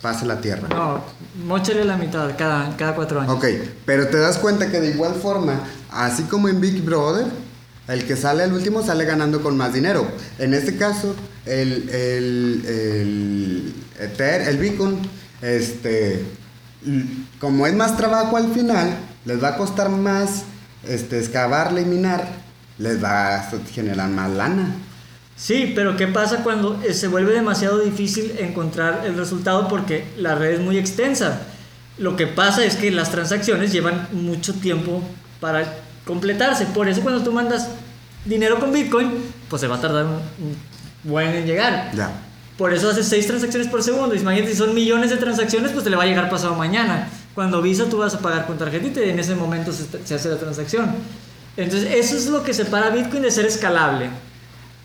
Pase 0.00 0.24
la 0.24 0.40
tierra. 0.40 0.68
no, 0.68 1.04
mochale 1.44 1.84
la 1.84 1.96
mitad 1.96 2.30
cada, 2.38 2.74
cada 2.76 2.94
4 2.94 3.20
años. 3.20 3.34
Ok, 3.34 3.44
pero 3.84 4.06
te 4.08 4.16
das 4.18 4.38
cuenta 4.38 4.70
que 4.70 4.80
de 4.80 4.90
igual 4.90 5.14
forma, 5.16 5.60
así 5.90 6.22
como 6.22 6.48
en 6.48 6.60
Big 6.60 6.80
Brother, 6.82 7.26
el 7.88 8.04
que 8.04 8.16
sale 8.16 8.42
al 8.42 8.52
último 8.52 8.82
sale 8.82 9.04
ganando 9.04 9.42
con 9.42 9.56
más 9.56 9.72
dinero. 9.72 10.06
En 10.38 10.54
este 10.54 10.76
caso, 10.76 11.16
el, 11.46 11.88
el, 11.88 12.64
el, 12.66 13.74
Ether, 13.98 14.42
el 14.42 14.58
Bitcoin, 14.58 14.98
este, 15.40 16.24
como 17.40 17.66
es 17.66 17.74
más 17.74 17.96
trabajo 17.96 18.36
al 18.36 18.52
final, 18.52 18.94
les 19.24 19.42
va 19.42 19.48
a 19.48 19.56
costar 19.56 19.88
más 19.88 20.44
este, 20.86 21.18
excavarle 21.18 21.82
y 21.82 21.86
minar, 21.86 22.28
les 22.76 23.02
va 23.02 23.36
a 23.36 23.50
generar 23.72 24.10
más 24.10 24.30
lana. 24.30 24.74
Sí, 25.34 25.72
pero 25.74 25.96
¿qué 25.96 26.08
pasa 26.08 26.42
cuando 26.42 26.82
eh, 26.82 26.92
se 26.92 27.08
vuelve 27.08 27.32
demasiado 27.32 27.78
difícil 27.78 28.34
encontrar 28.38 29.04
el 29.06 29.16
resultado 29.16 29.68
porque 29.68 30.04
la 30.16 30.34
red 30.34 30.54
es 30.54 30.60
muy 30.60 30.76
extensa? 30.76 31.42
Lo 31.96 32.16
que 32.16 32.26
pasa 32.26 32.64
es 32.64 32.76
que 32.76 32.90
las 32.90 33.10
transacciones 33.10 33.72
llevan 33.72 34.08
mucho 34.12 34.54
tiempo 34.54 35.02
para 35.40 35.87
completarse. 36.08 36.64
Por 36.66 36.88
eso 36.88 37.02
cuando 37.02 37.22
tú 37.22 37.30
mandas 37.32 37.68
dinero 38.24 38.58
con 38.58 38.72
Bitcoin, 38.72 39.12
pues 39.50 39.60
se 39.60 39.68
va 39.68 39.76
a 39.76 39.80
tardar 39.80 40.06
un, 40.06 40.56
buen 41.04 41.28
en 41.28 41.46
llegar. 41.46 41.92
Ya. 41.94 42.10
Por 42.56 42.72
eso 42.72 42.88
haces 42.88 43.06
6 43.06 43.26
transacciones 43.26 43.68
por 43.68 43.82
segundo. 43.82 44.14
Imagínate, 44.14 44.52
si 44.52 44.58
son 44.58 44.74
millones 44.74 45.10
de 45.10 45.18
transacciones, 45.18 45.70
pues 45.70 45.84
te 45.84 45.90
le 45.90 45.96
va 45.96 46.04
a 46.04 46.06
llegar 46.06 46.30
pasado 46.30 46.54
mañana. 46.54 47.08
Cuando 47.34 47.60
Visa 47.60 47.84
tú 47.90 47.98
vas 47.98 48.14
a 48.14 48.20
pagar 48.20 48.46
con 48.46 48.56
tarjetita 48.56 49.04
y 49.04 49.10
en 49.10 49.18
ese 49.18 49.34
momento 49.34 49.70
se, 49.70 49.84
se 50.04 50.14
hace 50.14 50.30
la 50.30 50.38
transacción. 50.38 50.96
Entonces, 51.58 51.94
eso 51.94 52.16
es 52.16 52.26
lo 52.26 52.42
que 52.42 52.54
separa 52.54 52.88
Bitcoin 52.88 53.22
de 53.22 53.30
ser 53.30 53.44
escalable. 53.44 54.08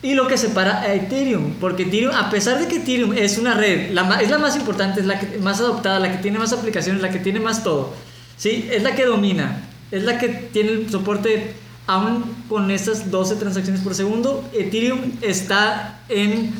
Y 0.02 0.12
lo 0.12 0.28
que 0.28 0.36
separa 0.36 0.82
a 0.82 0.92
Ethereum. 0.92 1.54
Porque 1.54 1.84
Ethereum, 1.84 2.14
a 2.14 2.28
pesar 2.28 2.60
de 2.60 2.68
que 2.68 2.76
Ethereum 2.76 3.14
es 3.14 3.38
una 3.38 3.54
red, 3.54 3.92
la 3.92 4.20
es 4.20 4.28
la 4.28 4.36
más 4.36 4.56
importante, 4.56 5.00
es 5.00 5.06
la 5.06 5.18
que, 5.18 5.38
más 5.38 5.58
adoptada, 5.60 5.98
la 5.98 6.12
que 6.12 6.18
tiene 6.18 6.38
más 6.38 6.52
aplicaciones, 6.52 7.00
la 7.00 7.08
que 7.08 7.18
tiene 7.18 7.40
más 7.40 7.64
todo. 7.64 7.94
¿sí? 8.36 8.68
Es 8.70 8.82
la 8.82 8.94
que 8.94 9.06
domina. 9.06 9.70
Es 9.94 10.02
la 10.04 10.18
que 10.18 10.28
tiene 10.28 10.70
el 10.72 10.90
soporte, 10.90 11.54
aún 11.86 12.24
con 12.48 12.70
estas 12.70 13.10
12 13.10 13.36
transacciones 13.36 13.82
por 13.82 13.94
segundo. 13.94 14.42
Ethereum 14.52 15.12
está 15.22 16.00
en, 16.08 16.52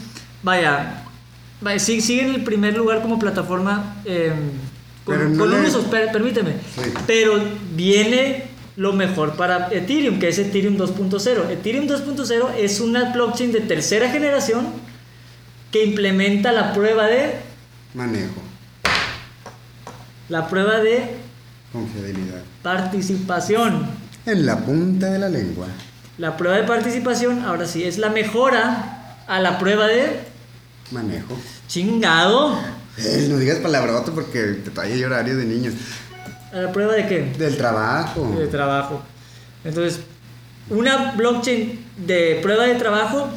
vaya, 0.43 1.03
vaya 1.61 1.79
sigue, 1.79 2.01
sigue 2.01 2.23
en 2.29 2.35
el 2.35 2.45
primer 2.45 2.77
lugar 2.77 3.03
como 3.03 3.19
plataforma. 3.19 3.97
eh, 4.05 4.33
con, 5.05 5.17
Pero 5.17 5.29
no 5.29 5.39
con 5.39 5.51
le- 5.51 5.59
un 5.61 5.67
uso, 5.67 5.83
per- 5.91 6.13
permíteme. 6.13 6.53
Sí. 6.53 6.91
Pero 7.07 7.43
viene 7.75 8.45
lo 8.77 8.93
mejor 8.93 9.37
para 9.37 9.69
Ethereum, 9.71 10.19
que 10.19 10.29
es 10.29 10.39
Ethereum 10.39 10.77
2.0. 10.77 11.51
Ethereum 11.51 11.87
2.0 11.87 12.51
es 12.59 12.81
una 12.81 13.13
blockchain 13.13 13.53
de 13.53 13.61
tercera 13.61 14.11
generación 14.11 14.67
que 15.71 15.85
implementa 15.85 16.53
la 16.53 16.73
prueba 16.73 17.07
de 17.07 17.35
Manejo. 17.95 18.41
la 20.29 20.49
prueba 20.49 20.81
de 20.81 21.17
Con 21.75 21.89
fidelidad. 21.89 22.41
Participación. 22.63 23.87
En 24.25 24.47
la 24.47 24.59
punta 24.59 25.11
de 25.11 25.19
la 25.19 25.29
lengua. 25.29 25.67
La 26.19 26.37
prueba 26.37 26.57
de 26.57 26.63
participación, 26.63 27.41
ahora 27.45 27.67
sí, 27.67 27.83
es 27.83 27.99
la 27.99 28.11
mejora 28.11 29.17
a 29.27 29.41
la 29.41 29.59
prueba 29.59 29.89
de 29.89 30.21
Manejo. 30.93 31.37
chingado. 31.67 32.57
Eh, 32.97 33.27
no 33.29 33.39
digas 33.39 33.59
palabroto 33.59 34.15
porque 34.15 34.61
te 34.65 34.71
trae 34.71 35.05
horario 35.05 35.37
de 35.37 35.47
niños. 35.47 35.75
¿A 36.53 36.59
la 36.59 36.71
prueba 36.73 36.95
de 36.95 37.09
qué? 37.09 37.33
Del 37.37 37.57
trabajo. 37.57 38.37
De 38.39 38.47
trabajo. 38.47 39.03
Entonces, 39.65 39.99
una 40.71 41.11
blockchain 41.17 41.85
de 42.07 42.39
prueba 42.41 42.67
de 42.67 42.77
trabajo 42.77 43.29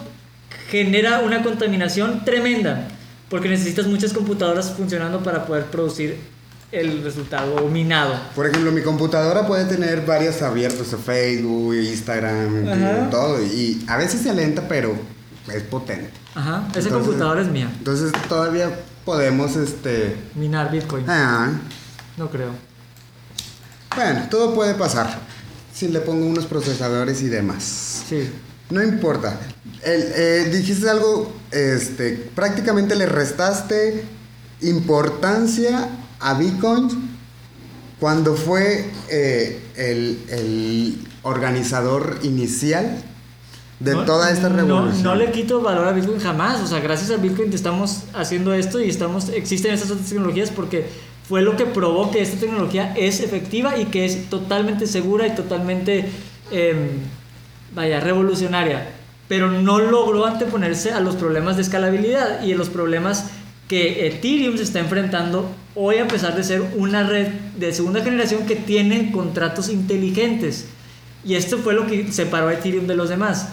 genera 0.70 1.22
una 1.22 1.42
contaminación 1.42 2.24
tremenda 2.24 2.88
porque 3.30 3.50
necesitas 3.50 3.88
muchas 3.88 4.14
computadoras 4.14 4.72
funcionando 4.74 5.24
para 5.24 5.48
poder 5.48 5.66
producir 5.66 6.37
el 6.72 7.04
resultado 7.04 7.68
minado. 7.70 8.14
Por 8.36 8.46
ejemplo, 8.48 8.72
mi 8.72 8.82
computadora 8.82 9.48
puede 9.48 9.66
tener 9.66 10.06
varios 10.06 10.42
abiertos 10.42 10.92
de 10.92 10.98
Facebook, 10.98 11.74
Instagram, 11.76 12.68
Ajá. 12.68 13.10
todo. 13.10 13.42
Y 13.44 13.84
a 13.88 13.98
veces 13.98 14.22
se 14.22 14.30
alenta, 14.30 14.68
pero 14.68 14.94
es 15.54 15.64
potente. 15.64 16.12
Ajá, 16.36 16.58
esa 16.72 16.80
Entonces- 16.80 16.92
computadora 16.92 17.42
es 17.42 17.48
mía. 17.48 17.70
Entonces 17.78 18.12
todavía 18.28 18.70
podemos, 19.06 19.56
este... 19.56 20.16
Minar 20.36 20.70
Bitcoin. 20.72 21.06
Ah, 21.10 21.52
No 22.18 22.30
creo. 22.30 22.50
bueno, 23.96 24.28
todo 24.30 24.54
puede 24.54 24.74
pasar. 24.74 25.20
Si 25.74 25.88
le 25.88 26.00
pongo 26.02 26.26
unos 26.26 26.46
procesadores 26.46 27.22
y 27.22 27.28
demás. 27.28 28.04
Sí. 28.10 28.30
No 28.70 28.84
importa. 28.84 29.40
El, 29.84 30.02
eh, 30.16 30.50
dijiste 30.52 30.90
algo, 30.90 31.32
este, 31.52 32.14
prácticamente 32.36 32.96
le 32.96 33.06
restaste 33.06 34.04
importancia 34.62 35.88
a 36.20 36.34
Bitcoin 36.36 36.90
cuando 38.00 38.36
fue 38.36 38.90
eh, 39.10 39.60
el, 39.76 40.20
el 40.30 40.98
organizador 41.24 42.20
inicial 42.24 42.98
de 43.80 43.94
No- 43.94 44.06
toda 44.06 44.32
esta 44.32 44.50
no- 44.50 44.56
revolución. 44.56 45.04
No, 45.04 45.16
le 45.16 45.32
quito 45.32 45.62
valor 45.62 45.88
a 45.88 45.92
Bitcoin 45.92 46.20
jamás. 46.20 46.62
O 46.62 46.68
sea, 46.68 46.80
gracias 46.80 47.12
a 47.12 47.18
Bitcoin 47.18 47.52
estamos 47.54 48.04
haciendo 48.14 48.54
esto 48.54 48.80
y 48.80 48.90
estamos, 48.90 49.30
existen 49.30 49.74
estas 49.74 49.92
otras 49.92 50.08
tecnologías 50.10 50.50
porque 50.52 50.86
fue 51.28 51.42
lo 51.42 51.56
que 51.58 51.66
probó 51.66 52.10
que 52.12 52.22
esta 52.22 52.38
tecnología 52.40 52.94
es 52.96 53.20
efectiva 53.20 53.78
y 53.78 53.86
que 53.86 54.06
es 54.06 54.30
totalmente 54.30 54.88
segura 54.88 55.28
y 55.28 55.36
totalmente, 55.36 56.10
em, 56.52 56.88
vaya, 57.76 58.00
revolucionaria. 58.00 58.90
Pero 59.28 59.52
no 59.52 59.80
logró 59.80 60.26
anteponerse 60.26 60.92
a 60.94 61.02
los 61.02 61.16
problemas 61.16 61.58
de 61.58 61.64
escalabilidad 61.64 62.44
y 62.44 62.54
a 62.54 62.56
los 62.56 62.70
problemas 62.70 63.26
que 63.68 64.08
Ethereum 64.08 64.56
se 64.58 64.64
está 64.64 64.80
enfrentando 64.80 65.50
hoy 65.76 65.98
a 65.98 66.08
pesar 66.08 66.36
de 66.36 66.44
ser 66.44 66.62
una 66.78 67.04
red 67.04 67.28
de 67.58 67.74
segunda 67.74 68.02
generación 68.04 68.46
que 68.46 68.56
tiene 68.56 69.12
contratos 69.12 69.70
inteligentes. 69.70 70.66
Y 71.26 71.36
esto 71.36 71.58
fue 71.58 71.74
lo 71.74 71.86
que 71.88 72.12
separó 72.12 72.48
a 72.48 72.54
Ethereum 72.54 72.88
de 72.88 72.96
los 72.96 73.10
demás. 73.10 73.50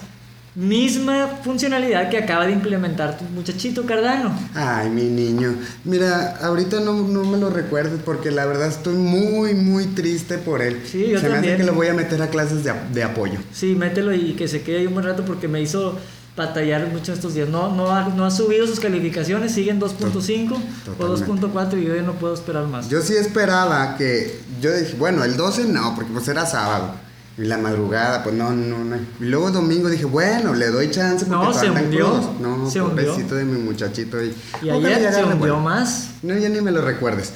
Misma 0.55 1.27
funcionalidad 1.43 2.09
que 2.09 2.17
acaba 2.17 2.47
de 2.47 2.53
implementar 2.53 3.17
tu 3.17 3.25
muchachito 3.25 3.85
Cardano. 3.85 4.33
Ay, 4.53 4.89
mi 4.89 5.03
niño. 5.03 5.53
Mira, 5.83 6.37
ahorita 6.41 6.79
no, 6.79 6.93
no 7.05 7.25
me 7.25 7.37
lo 7.37 7.49
recuerdes 7.49 7.99
porque 8.05 8.31
la 8.31 8.45
verdad 8.45 8.69
estoy 8.69 8.95
muy, 8.95 9.53
muy 9.53 9.87
triste 9.87 10.37
por 10.37 10.61
él. 10.61 10.79
Sí, 10.89 11.07
yo 11.09 11.19
Se 11.19 11.27
me 11.27 11.33
también. 11.33 11.55
hace 11.55 11.63
que 11.63 11.67
lo 11.69 11.75
voy 11.75 11.87
a 11.87 11.93
meter 11.93 12.21
a 12.21 12.29
clases 12.29 12.63
de, 12.63 12.71
de 12.93 13.03
apoyo. 13.03 13.37
Sí, 13.51 13.75
mételo 13.75 14.13
y 14.13 14.31
que 14.31 14.47
se 14.47 14.61
quede 14.61 14.77
ahí 14.77 14.87
un 14.87 14.93
buen 14.93 15.05
rato 15.05 15.25
porque 15.25 15.49
me 15.49 15.61
hizo 15.61 15.99
batallar 16.35 16.87
mucho 16.87 17.13
estos 17.13 17.33
días. 17.33 17.47
No, 17.49 17.73
no, 17.73 17.91
ha, 17.91 18.09
no 18.09 18.25
ha 18.25 18.31
subido 18.31 18.67
sus 18.67 18.79
calificaciones, 18.79 19.53
siguen 19.53 19.79
2.5 19.79 20.53
o 20.53 20.93
Totalmente. 20.97 21.47
2.4 21.47 21.81
y 21.81 21.85
yo 21.85 21.95
ya 21.95 22.01
no 22.01 22.13
puedo 22.13 22.33
esperar 22.33 22.67
más. 22.67 22.89
Yo 22.89 23.01
sí 23.01 23.13
esperaba 23.15 23.95
que. 23.97 24.39
Yo 24.61 24.75
dije, 24.75 24.95
bueno, 24.97 25.23
el 25.23 25.37
12 25.37 25.65
no, 25.65 25.95
porque 25.95 26.11
pues 26.11 26.27
era 26.27 26.45
sábado. 26.45 26.91
Y 27.37 27.41
la 27.43 27.57
madrugada, 27.57 28.23
pues 28.23 28.33
no, 28.33 28.51
no, 28.53 28.83
no. 28.85 28.95
Y 29.19 29.25
luego 29.25 29.51
domingo 29.51 29.89
dije, 29.89 30.05
bueno, 30.05 30.53
le 30.53 30.67
doy 30.67 30.89
chance 30.89 31.25
porque 31.25 31.45
No, 31.45 31.53
se 31.53 31.69
hundió, 31.69 32.05
crudos. 32.11 32.39
No, 32.39 32.69
se 32.71 32.81
hundió. 32.81 33.07
pobrecito 33.07 33.35
de 33.35 33.43
mi 33.43 33.59
muchachito. 33.59 34.23
Y, 34.23 34.33
y 34.61 34.69
ayer 34.69 35.01
ya 35.01 35.11
se 35.11 35.23
hundió 35.25 35.59
más. 35.59 36.11
No, 36.23 36.33
ya 36.37 36.47
ni 36.47 36.61
me 36.61 36.71
lo 36.71 36.81
recuerdes. 36.81 37.33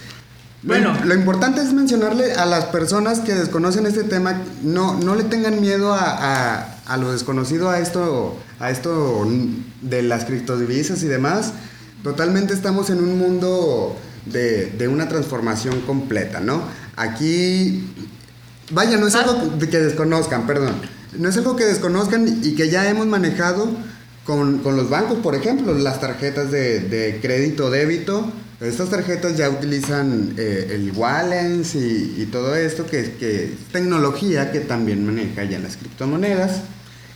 Lo 0.63 0.69
Bueno. 0.69 0.93
im- 0.93 1.03
Lo, 1.05 1.15
importante 1.15 1.61
es 1.61 1.73
mencionarle 1.73 2.33
a 2.33 2.45
las 2.45 2.65
personas 2.65 3.19
que 3.19 3.33
desconocen 3.33 3.85
este 3.87 4.03
tema, 4.05 4.41
no, 4.61 4.93
no 4.99 5.15
le 5.15 5.23
tengan 5.23 5.59
miedo 5.59 5.93
a, 5.93 5.99
a- 6.01 6.75
a 6.85 6.97
lo 6.97 7.11
desconocido, 7.11 7.69
a 7.69 7.79
esto, 7.79 8.37
a 8.59 8.71
esto 8.71 9.25
de 9.81 10.01
las 10.03 10.25
criptodivisas 10.25 11.01
y 11.03 11.07
demás. 11.07 11.53
Totalmente 12.03 12.53
estamos 12.53 12.89
en 12.89 12.99
un 12.99 13.17
mundo 13.17 13.97
de, 14.25 14.67
de 14.77 14.87
una 14.87 15.07
transformación 15.07 15.81
completa, 15.81 16.39
¿no? 16.39 16.63
Aquí, 16.95 17.83
vaya, 18.71 18.97
no 18.97 19.07
es 19.07 19.15
Ah. 19.15 19.21
algo 19.21 19.57
que 19.59 19.79
desconozcan, 19.79 20.45
perdón. 20.47 20.75
No 21.17 21.29
es 21.29 21.37
algo 21.37 21.55
que 21.55 21.65
desconozcan 21.65 22.39
y 22.43 22.53
que 22.55 22.69
ya 22.69 22.87
hemos 22.89 23.07
manejado 23.07 23.69
con, 24.25 24.59
con 24.59 24.77
los 24.77 24.89
bancos, 24.89 25.17
por 25.19 25.33
ejemplo, 25.35 25.73
las 25.73 25.99
tarjetas 25.99 26.51
de, 26.51 26.81
de 26.81 27.19
crédito 27.21 27.69
débito. 27.71 28.31
Estas 28.61 28.89
tarjetas 28.89 29.37
ya 29.37 29.49
utilizan 29.49 30.33
eh, 30.37 30.67
el 30.71 30.91
Wallens 30.91 31.75
y, 31.75 32.15
y 32.17 32.27
todo 32.31 32.55
esto, 32.55 32.85
que, 32.85 33.13
que 33.13 33.45
es 33.45 33.51
tecnología 33.71 34.51
que 34.51 34.59
también 34.59 35.05
maneja 35.05 35.45
ya 35.45 35.59
las 35.59 35.77
criptomonedas. 35.77 36.61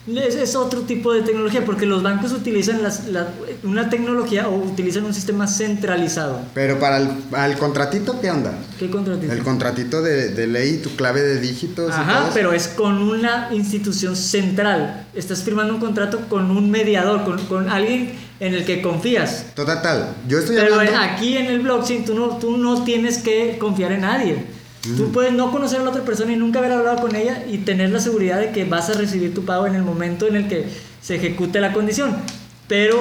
Es, 0.05 0.35
es 0.35 0.55
otro 0.55 0.81
tipo 0.81 1.13
de 1.13 1.21
tecnología 1.21 1.63
porque 1.65 1.85
los 1.85 2.03
bancos 2.03 2.33
utilizan 2.33 2.83
las- 2.83 3.07
la- 3.07 3.29
una 3.63 3.89
tecnología 3.89 4.49
o 4.49 4.55
utilizan 4.55 5.05
un 5.05 5.13
sistema 5.13 5.47
centralizado. 5.47 6.41
Pero 6.53 6.77
para 6.77 6.97
el, 6.97 7.57
contratito, 7.57 8.19
¿qué 8.19 8.29
onda? 8.29 8.53
¿Qué 8.77 8.89
contratito? 8.89 9.31
El 9.31 9.43
contratito 9.43 10.01
de, 10.01 10.29
de 10.29 10.47
ley, 10.47 10.77
tu 10.77 10.89
clave 10.97 11.21
de 11.21 11.39
dígitos. 11.39 11.87
y 11.89 11.91
todo 11.91 12.01
Ajá, 12.01 12.29
pero 12.33 12.51
es 12.51 12.67
con 12.67 13.01
una 13.01 13.47
institución 13.53 14.15
central. 14.17 15.07
Estás 15.13 15.41
firmando 15.43 15.73
un 15.75 15.79
contrato 15.79 16.19
con 16.27 16.51
un 16.51 16.69
mediador, 16.69 17.23
con, 17.23 17.37
con 17.45 17.69
alguien 17.69 18.11
en 18.41 18.53
el 18.53 18.65
que 18.65 18.81
confías. 18.81 19.45
Total, 19.55 19.81
tal. 19.81 20.09
Yo 20.27 20.39
estoy 20.39 20.57
Pero 20.57 20.75
hablando. 20.75 20.99
aquí 20.99 21.37
en 21.37 21.45
el 21.45 21.59
blockchain 21.61 22.03
tú 22.03 22.13
no, 22.13 22.37
tú 22.39 22.57
no 22.57 22.83
tienes 22.83 23.19
que 23.19 23.57
confiar 23.57 23.93
en 23.93 24.01
nadie. 24.01 24.62
Tú 24.83 25.13
puedes 25.13 25.31
no 25.31 25.49
conocer 25.49 25.79
a 25.79 25.83
la 25.83 25.91
otra 25.91 26.03
persona 26.03 26.33
y 26.33 26.35
nunca 26.35 26.59
haber 26.59 26.73
hablado 26.73 26.97
con 26.97 27.15
ella 27.15 27.45
y 27.49 27.59
tener 27.59 27.89
la 27.91 28.01
seguridad 28.01 28.39
de 28.39 28.51
que 28.51 28.65
vas 28.65 28.89
a 28.89 28.93
recibir 28.93 29.33
tu 29.33 29.45
pago 29.45 29.65
en 29.65 29.75
el 29.75 29.81
momento 29.81 30.27
en 30.27 30.35
el 30.35 30.47
que 30.49 30.65
se 31.01 31.15
ejecute 31.15 31.61
la 31.61 31.71
condición. 31.71 32.17
Pero 32.67 32.99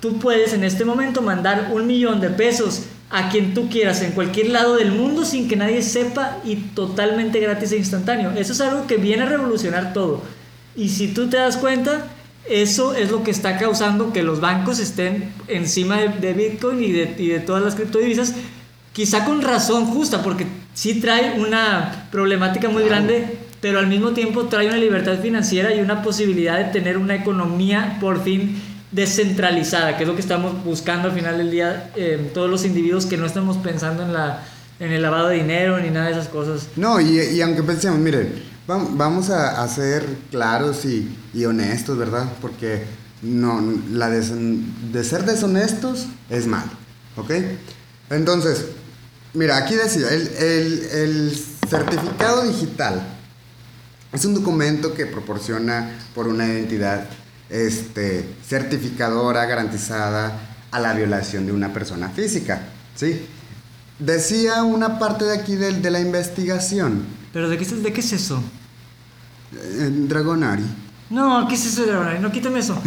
tú 0.00 0.18
puedes 0.18 0.54
en 0.54 0.64
este 0.64 0.86
momento 0.86 1.20
mandar 1.20 1.72
un 1.74 1.86
millón 1.86 2.22
de 2.22 2.30
pesos 2.30 2.84
a 3.10 3.28
quien 3.28 3.52
tú 3.52 3.68
quieras 3.68 4.00
en 4.00 4.12
cualquier 4.12 4.48
lado 4.48 4.76
del 4.76 4.92
mundo 4.92 5.26
sin 5.26 5.46
que 5.46 5.56
nadie 5.56 5.82
sepa 5.82 6.38
y 6.42 6.56
totalmente 6.56 7.38
gratis 7.38 7.72
e 7.72 7.76
instantáneo. 7.76 8.30
Eso 8.30 8.54
es 8.54 8.60
algo 8.62 8.86
que 8.86 8.96
viene 8.96 9.24
a 9.24 9.26
revolucionar 9.26 9.92
todo. 9.92 10.22
Y 10.74 10.88
si 10.88 11.08
tú 11.08 11.28
te 11.28 11.36
das 11.36 11.58
cuenta, 11.58 12.06
eso 12.48 12.94
es 12.94 13.10
lo 13.10 13.22
que 13.22 13.30
está 13.30 13.58
causando 13.58 14.14
que 14.14 14.22
los 14.22 14.40
bancos 14.40 14.78
estén 14.78 15.34
encima 15.48 15.98
de, 15.98 16.08
de 16.08 16.32
Bitcoin 16.32 16.82
y 16.82 16.92
de, 16.92 17.14
y 17.18 17.28
de 17.28 17.40
todas 17.40 17.62
las 17.62 17.74
criptodivisas, 17.74 18.34
quizá 18.94 19.26
con 19.26 19.42
razón 19.42 19.84
justa, 19.84 20.22
porque 20.22 20.46
sí 20.74 21.00
trae 21.00 21.38
una 21.40 22.08
problemática 22.10 22.68
muy 22.68 22.84
grande, 22.84 23.38
pero 23.60 23.78
al 23.78 23.86
mismo 23.88 24.10
tiempo 24.12 24.44
trae 24.46 24.68
una 24.68 24.76
libertad 24.78 25.18
financiera 25.20 25.74
y 25.74 25.80
una 25.80 26.02
posibilidad 26.02 26.58
de 26.58 26.64
tener 26.72 26.96
una 26.96 27.14
economía 27.14 27.98
por 28.00 28.22
fin 28.24 28.60
descentralizada, 28.90 29.96
que 29.96 30.02
es 30.04 30.08
lo 30.08 30.14
que 30.14 30.20
estamos 30.22 30.64
buscando 30.64 31.08
al 31.08 31.14
final 31.14 31.38
del 31.38 31.50
día, 31.50 31.90
eh, 31.96 32.30
todos 32.34 32.50
los 32.50 32.64
individuos 32.64 33.06
que 33.06 33.16
no 33.16 33.26
estamos 33.26 33.56
pensando 33.58 34.02
en, 34.02 34.12
la, 34.12 34.42
en 34.80 34.92
el 34.92 35.02
lavado 35.02 35.28
de 35.28 35.36
dinero 35.36 35.78
ni 35.78 35.90
nada 35.90 36.06
de 36.06 36.12
esas 36.12 36.28
cosas. 36.28 36.68
No, 36.76 37.00
y, 37.00 37.18
y 37.20 37.40
aunque 37.42 37.62
pensemos, 37.62 37.98
miren, 37.98 38.32
vam- 38.66 38.88
vamos 38.92 39.30
a, 39.30 39.62
a 39.62 39.68
ser 39.68 40.04
claros 40.30 40.84
y, 40.84 41.08
y 41.34 41.44
honestos, 41.44 41.98
¿verdad? 41.98 42.26
Porque 42.40 42.82
no, 43.22 43.62
la 43.92 44.08
deshon- 44.10 44.64
de 44.90 45.04
ser 45.04 45.24
deshonestos 45.24 46.06
es 46.30 46.46
malo, 46.46 46.70
¿ok? 47.16 47.30
Entonces, 48.10 48.66
mira, 49.34 49.56
aquí 49.58 49.74
decía, 49.74 50.08
el, 50.10 50.28
el- 50.38 50.84
el 50.92 51.44
certificado 51.68 52.42
digital 52.42 53.02
es 54.12 54.24
un 54.24 54.34
documento 54.34 54.92
que 54.94 55.06
proporciona 55.06 55.90
por 56.14 56.26
una 56.28 56.46
identidad 56.46 57.04
este, 57.48 58.28
certificadora 58.46 59.44
garantizada 59.46 60.32
a 60.70 60.80
la 60.80 60.92
violación 60.94 61.46
de 61.46 61.52
una 61.52 61.72
persona 61.72 62.08
física, 62.10 62.60
¿sí? 62.94 63.26
Decía 63.98 64.62
una 64.62 64.98
parte 64.98 65.24
de 65.24 65.34
aquí 65.38 65.56
del- 65.56 65.82
de, 65.82 65.90
la 65.90 66.00
investigación, 66.00 67.04
Pero 67.32 67.48
¿de 67.48 67.58
qué, 67.58 67.64
es- 67.64 67.82
de 67.82 67.92
qué 67.92 68.00
es 68.00 68.12
eso? 68.12 68.42
eh, 69.52 69.90
Dragonari. 70.08 70.64
No, 71.10 71.46
¿qué 71.48 71.54
es 71.56 71.66
eso 71.66 71.82
de 71.82 71.88
Dragonari? 71.88 72.18
No, 72.20 72.30
quítame 72.32 72.60
eso. 72.60 72.80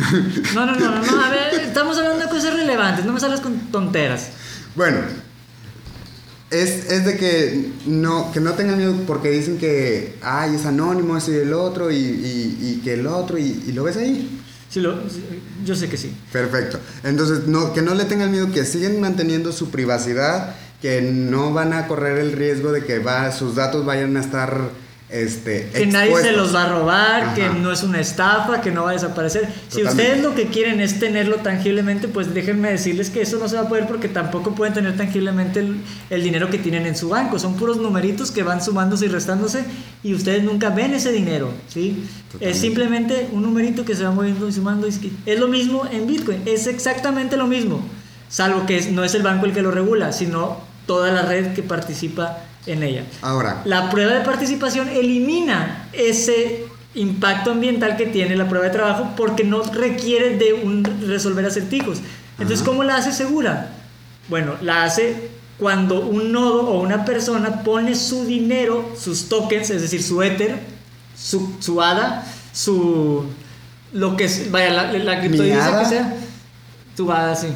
No, 0.55 0.65
no, 0.65 0.73
no, 0.75 0.91
no, 0.95 1.01
no, 1.05 1.21
a 1.25 1.29
ver, 1.29 1.53
estamos 1.61 1.97
hablando 1.97 2.19
de 2.25 2.29
cosas 2.29 2.53
relevantes, 2.53 3.05
no 3.05 3.11
me 3.13 3.19
sales 3.19 3.41
con 3.41 3.57
tonteras. 3.71 4.29
Bueno, 4.75 4.99
es, 6.53 6.91
es 6.91 7.05
de 7.05 7.17
que 7.17 7.71
no, 7.85 8.31
que 8.31 8.39
no 8.39 8.53
tengan 8.53 8.77
miedo 8.77 8.95
porque 9.07 9.29
dicen 9.31 9.57
que, 9.57 10.15
ay, 10.21 10.55
es 10.55 10.65
anónimo, 10.65 11.17
ese 11.17 11.31
y 11.31 11.35
el 11.39 11.53
otro, 11.53 11.91
y, 11.91 11.95
y- 11.97 12.57
y 12.61 12.81
que 12.83 12.93
el 12.93 13.07
otro, 13.07 13.37
y, 13.37 13.63
y 13.67 13.71
lo 13.73 13.83
ves 13.83 13.97
ahí. 13.97 14.39
Sí, 14.69 14.79
lo, 14.79 14.95
yo 15.65 15.75
sé 15.75 15.87
que 15.89 15.97
sí. 15.97 16.11
Perfecto. 16.31 16.79
Entonces, 17.03 17.47
no, 17.47 17.73
que 17.73 17.81
no 17.81 17.93
le 17.93 18.05
tengan 18.05 18.31
miedo, 18.31 18.51
que 18.51 18.65
siguen 18.65 18.99
manteniendo 19.01 19.51
su 19.51 19.69
privacidad, 19.69 20.55
que 20.81 21.01
no 21.01 21.53
van 21.53 21.73
a 21.73 21.87
correr 21.87 22.17
el 22.19 22.31
riesgo 22.31 22.71
de 22.71 22.83
que 22.83 22.99
va, 22.99 23.31
sus 23.31 23.55
datos 23.55 23.85
vayan 23.85 24.17
a 24.17 24.21
estar 24.21 24.69
este, 25.13 25.69
que 25.69 25.85
nadie 25.85 26.15
se 26.21 26.31
los 26.31 26.55
va 26.55 26.63
a 26.63 26.69
robar, 26.69 27.35
que 27.35 27.47
no 27.47 27.71
es 27.71 27.83
una 27.83 27.99
estafa, 27.99 28.61
que 28.61 28.71
no 28.71 28.83
va 28.83 28.89
a 28.89 28.93
desaparecer. 28.93 29.47
Si 29.69 29.83
ustedes 29.83 30.23
lo 30.23 30.33
que 30.33 30.47
quieren 30.47 30.81
es 30.81 30.99
tenerlo 30.99 31.35
tangiblemente, 31.37 32.07
pues 32.07 32.33
déjenme 32.33 32.71
decirles 32.71 33.11
que 33.11 33.21
eso 33.21 33.37
no 33.37 33.47
se 33.47 33.55
va 33.55 33.61
a 33.61 33.69
poder 33.69 33.85
porque 33.85 34.07
tampoco 34.09 34.55
pueden 34.55 34.73
tener 34.73 34.97
tangiblemente 34.97 35.59
el, 36.09 36.23
dinero 36.23 36.49
que 36.49 36.57
tienen 36.57 36.87
en 36.87 36.95
su 36.95 37.09
banco. 37.09 37.37
Son 37.37 37.55
puros 37.57 37.77
numeritos 37.77 38.31
que 38.31 38.41
van 38.41 38.63
sumándose 38.63 39.05
y 39.05 39.09
restándose 39.09 39.63
y 40.01 40.15
ustedes 40.15 40.43
nunca 40.43 40.71
ven 40.71 40.95
ese 40.95 41.11
dinero. 41.11 41.51
¿sí? 41.67 42.03
Es 42.39 42.57
simplemente 42.57 43.27
un 43.31 43.43
numerito 43.43 43.85
que 43.85 43.93
se 43.93 44.03
va 44.03 44.09
moviendo 44.09 44.49
y 44.49 44.51
sumando. 44.51 44.87
Es 44.87 45.39
lo 45.39 45.47
mismo 45.47 45.85
en 45.91 46.07
Bitcoin, 46.07 46.41
es 46.47 46.65
exactamente 46.65 47.37
lo 47.37 47.45
mismo, 47.45 47.81
salvo 48.29 48.65
que 48.65 48.81
no 48.89 49.03
es 49.03 49.13
el 49.13 49.21
banco 49.21 49.45
el 49.45 49.53
que 49.53 49.61
lo 49.61 49.69
regula, 49.69 50.11
sino 50.11 50.57
toda 50.87 51.11
la 51.11 51.21
red 51.21 51.53
que 51.53 51.61
participa 51.61 52.39
en 52.65 52.83
ella. 52.83 53.03
Ahora. 53.21 53.61
La 53.65 53.89
prueba 53.89 54.13
de 54.13 54.21
participación 54.21 54.87
elimina 54.89 55.87
ese 55.93 56.65
impacto 56.95 57.51
ambiental 57.51 57.97
que 57.97 58.05
tiene 58.05 58.35
la 58.35 58.47
prueba 58.47 58.65
de 58.65 58.71
trabajo 58.71 59.09
porque 59.17 59.43
no 59.43 59.63
requiere 59.63 60.37
de 60.37 60.53
un 60.53 60.83
resolver 61.07 61.45
acertijos. 61.45 61.99
Entonces, 62.39 62.65
¿cómo 62.65 62.83
la 62.83 62.97
hace 62.97 63.11
segura? 63.11 63.71
Bueno, 64.29 64.53
la 64.61 64.83
hace 64.83 65.29
cuando 65.57 66.01
un 66.01 66.31
nodo 66.31 66.67
o 66.69 66.81
una 66.81 67.05
persona 67.05 67.63
pone 67.63 67.95
su 67.95 68.25
dinero, 68.25 68.91
sus 68.97 69.29
tokens, 69.29 69.69
es 69.69 69.81
decir, 69.81 70.01
su 70.01 70.21
Ether, 70.21 70.59
su, 71.17 71.55
su 71.59 71.81
ADA, 71.81 72.25
su. 72.53 73.25
lo 73.91 74.17
que 74.17 74.25
es, 74.25 74.49
vaya, 74.51 74.71
la, 74.71 74.93
la 74.93 75.19
criptodivisa 75.19 75.79
que 75.79 75.85
sea, 75.85 76.15
tu 76.95 77.11
ADA, 77.11 77.35
sí 77.35 77.47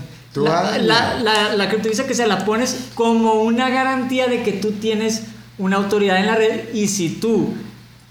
la, 0.43 0.77
la, 0.77 1.53
la, 1.55 1.69
que 1.69 2.13
sea, 2.13 2.27
la 2.27 2.45
pones 2.45 2.89
como 2.95 3.41
una 3.41 3.69
garantía 3.69 4.27
de 4.27 4.43
que 4.43 4.53
tú 4.53 4.71
tienes 4.73 5.23
una 5.57 5.77
autoridad 5.77 6.19
en 6.19 6.27
la 6.27 6.35
red 6.35 6.73
y 6.73 6.87
si 6.87 7.09
tú 7.09 7.53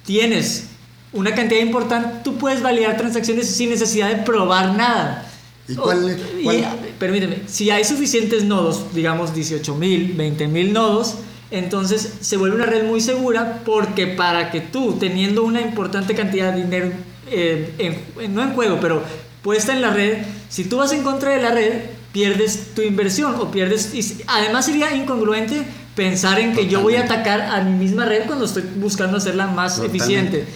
tienes 0.05 0.69
una 1.12 1.35
cantidad 1.35 1.61
importante, 1.61 2.21
tú 2.25 2.37
puedes 2.37 2.62
validar 2.62 2.97
transacciones 2.97 3.49
sin 3.49 3.71
necesidad 3.71 4.09
de 4.09 4.23
probar 4.23 4.75
nada. 4.75 5.31
¿Y 5.69 5.75
cuál, 5.75 6.17
permíteme, 6.99 7.43
si 7.47 7.71
hay 7.71 7.85
suficientes 7.85 8.45
nodos, 8.45 8.95
digamos 8.95 9.35
18 9.35 9.75
mil, 9.75 10.12
20 10.12 10.47
mil 10.49 10.73
nodos, 10.73 11.17
entonces 11.51 12.15
se 12.21 12.37
vuelve 12.37 12.57
una 12.57 12.67
red 12.67 12.85
muy 12.85 13.01
segura 13.01 13.62
porque 13.65 14.07
para 14.07 14.51
que 14.51 14.61
tú, 14.61 14.97
teniendo 14.99 15.43
una 15.43 15.61
importante 15.61 16.15
cantidad 16.15 16.53
de 16.53 16.62
dinero, 16.62 16.93
eh, 17.29 17.99
no 18.31 18.43
en 18.43 18.53
juego, 18.53 18.79
pero 18.81 19.03
puesta 19.43 19.73
en 19.73 19.83
la 19.83 19.91
red, 19.91 20.19
si 20.49 20.65
tú 20.65 20.79
vas 20.79 20.93
en 20.93 21.03
contra 21.03 21.31
de 21.31 21.43
la 21.43 21.51
red, 21.51 21.73
pierdes 22.16 22.72
tu 22.74 22.81
inversión 22.81 23.35
o 23.38 23.50
pierdes... 23.50 23.92
además 24.26 24.64
sería 24.64 24.96
incongruente 24.96 25.62
pensar 25.94 26.40
en 26.40 26.55
que 26.55 26.66
yo 26.66 26.81
voy 26.81 26.96
a 26.96 27.02
atacar 27.02 27.42
a 27.42 27.61
mi 27.61 27.76
misma 27.76 28.07
red 28.07 28.22
cuando 28.26 28.46
estoy 28.46 28.62
buscando 28.76 29.18
hacerla 29.18 29.48
más 29.48 29.79
eficiente. 29.81 30.46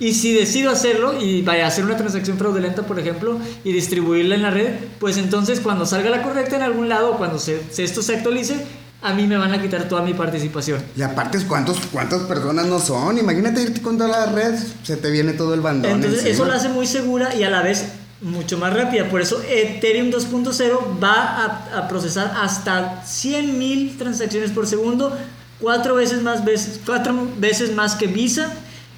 Y 0.00 0.14
si 0.14 0.34
decido 0.34 0.72
hacerlo 0.72 1.22
y 1.22 1.42
vaya 1.42 1.66
a 1.66 1.68
hacer 1.68 1.84
una 1.84 1.96
transacción 1.96 2.36
fraudulenta, 2.36 2.82
por 2.82 2.98
ejemplo, 2.98 3.38
y 3.62 3.72
distribuirla 3.72 4.34
en 4.34 4.42
la 4.42 4.50
red, 4.50 4.74
pues 4.98 5.16
entonces 5.16 5.60
cuando 5.60 5.86
salga 5.86 6.10
la 6.10 6.20
correcta 6.24 6.56
en 6.56 6.62
algún 6.62 6.88
lado, 6.88 7.16
cuando 7.16 7.38
se, 7.38 7.60
esto 7.78 8.02
se 8.02 8.16
actualice, 8.16 8.56
a 9.00 9.14
mí 9.14 9.28
me 9.28 9.36
van 9.36 9.52
a 9.52 9.62
quitar 9.62 9.86
toda 9.88 10.02
mi 10.02 10.14
participación. 10.14 10.82
Y 10.96 11.02
aparte, 11.02 11.38
¿cuántos, 11.46 11.78
¿cuántas 11.92 12.22
personas 12.22 12.66
no 12.66 12.80
son? 12.80 13.18
Imagínate 13.18 13.62
irte 13.62 13.82
con 13.82 13.98
toda 13.98 14.26
la 14.26 14.32
red, 14.32 14.56
se 14.82 14.96
te 14.96 15.12
viene 15.12 15.34
todo 15.34 15.54
el 15.54 15.60
bandón. 15.60 15.92
Entonces, 15.92 16.24
eso 16.24 16.44
la 16.44 16.56
hace 16.56 16.70
muy 16.70 16.88
segura 16.88 17.32
y 17.36 17.44
a 17.44 17.50
la 17.50 17.62
vez 17.62 17.84
mucho 18.20 18.58
más 18.58 18.72
rápida. 18.72 19.08
Por 19.08 19.20
eso 19.20 19.42
Ethereum 19.48 20.10
2.0 20.10 21.02
va 21.02 21.66
a, 21.76 21.88
procesar 21.88 22.32
hasta 22.40 23.02
100.000 23.04 23.96
transacciones 23.98 24.50
por 24.50 24.66
segundo, 24.66 25.16
cuatro 25.60 25.96
veces 25.96 26.22
más, 26.22 26.44
veces, 26.44 26.80
cuatro 26.84 27.28
veces 27.38 27.74
más 27.74 27.94
que 27.94 28.06
Visa 28.06 28.52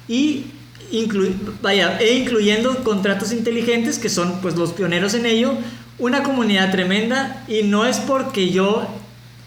y 0.07 0.45
vaya, 1.61 1.99
e 1.99 2.17
incluyendo 2.17 2.83
contratos 2.83 3.31
inteligentes 3.33 3.99
que 3.99 4.09
son 4.09 4.39
pues 4.41 4.55
los 4.55 4.71
pioneros 4.71 5.13
en 5.13 5.25
ello, 5.25 5.53
una 5.99 6.23
comunidad 6.23 6.71
tremenda 6.71 7.43
y 7.47 7.63
no 7.63 7.85
es 7.85 7.97
porque 7.97 8.51
yo 8.51 8.87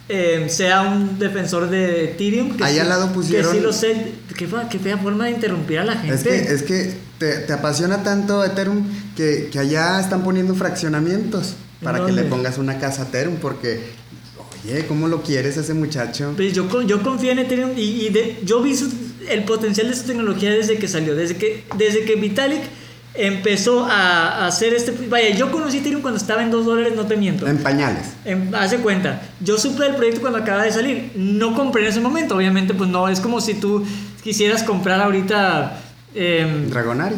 eh, 0.09 0.46
sea 0.48 0.83
un 0.83 1.18
defensor 1.18 1.70
de 1.70 2.04
Ethereum 2.04 2.56
que, 2.56 2.64
al 2.64 2.88
lado 2.88 3.12
pusieron... 3.12 3.52
que 3.52 3.59
sí 3.59 3.62
lo 3.64 3.72
sé, 3.72 4.12
qué, 4.40 4.48
qué 4.70 4.79
fea 4.79 4.96
forma 4.96 5.26
de 5.26 5.33
interrumpir 5.33 5.79
a 5.79 5.85
la 5.85 5.96
gente. 5.96 6.14
Es 6.14 6.22
que, 6.22 6.55
es 6.55 6.62
que 6.62 7.44
te, 7.46 7.53
apasiona 7.53 8.03
tanto 8.03 8.42
Ethereum 8.44 8.85
que, 9.16 9.50
que, 9.53 9.59
allá 9.59 10.00
están 10.00 10.22
poniendo 10.22 10.55
fraccionamientos 10.55 11.55
para 11.83 12.07
que 12.07 12.12
le 12.12 12.22
pongas 12.22 12.59
una 12.59 12.79
casa 12.79 13.03
Ethereum 13.03 13.37
porque, 13.37 13.81
oye, 14.64 14.87
¿cómo 14.87 15.09
lo 15.09 15.22
quieres 15.22 15.57
ese 15.57 15.74
muchacho? 15.74 16.33
Pues 16.37 16.55
yo, 16.55 16.83
yo 16.83 17.03
confío 17.03 17.33
en 17.33 17.40
Ethereum 17.40 17.72
y, 17.76 18.07
y 18.07 18.38
yo 18.44 18.62
vi 18.62 18.74
el 19.29 19.44
potencial 19.44 19.88
de 19.88 19.96
su 19.96 20.05
tecnología 20.05 20.50
desde 20.50 20.79
que 20.79 20.88
salió, 20.88 21.14
desde 21.14 21.37
que, 21.37 21.64
desde 21.76 22.05
que 22.05 22.16
Vitalik 22.16 22.62
empezó 23.14 23.85
a, 23.85 24.46
hacer 24.46 24.72
este... 24.72 24.92
Vaya, 25.09 25.35
yo 25.37 25.50
conocí 25.50 25.79
Ethereum 25.79 26.00
cuando 26.00 26.18
estaba 26.18 26.42
en 26.42 26.50
2 26.50 26.64
dólares, 26.64 26.94
no 26.96 27.07
te 27.07 27.16
miento. 27.16 27.46
En 27.46 27.59
pañales. 27.59 28.14
hace 28.55 28.79
cuenta, 28.79 29.20
yo 29.40 29.59
supe 29.59 29.87
el 29.87 29.96
proyecto 29.96 30.20
cuando 30.20 30.38
acaba 30.38 30.62
de 30.62 30.72
salir, 30.72 31.12
no 31.14 31.55
compré 31.55 31.83
en 31.83 31.88
ese 31.88 32.00
momento, 32.00 32.37
obviamente 32.37 32.72
pues 32.72 32.88
no, 32.88 33.09
es 33.09 33.20
como 33.20 33.40
si 33.40 33.55
tú 33.55 33.85
quisieras 34.22 34.62
comprar 34.62 35.00
ahorita 35.00 35.80
eh, 36.14 36.66
Dragonari. 36.68 37.16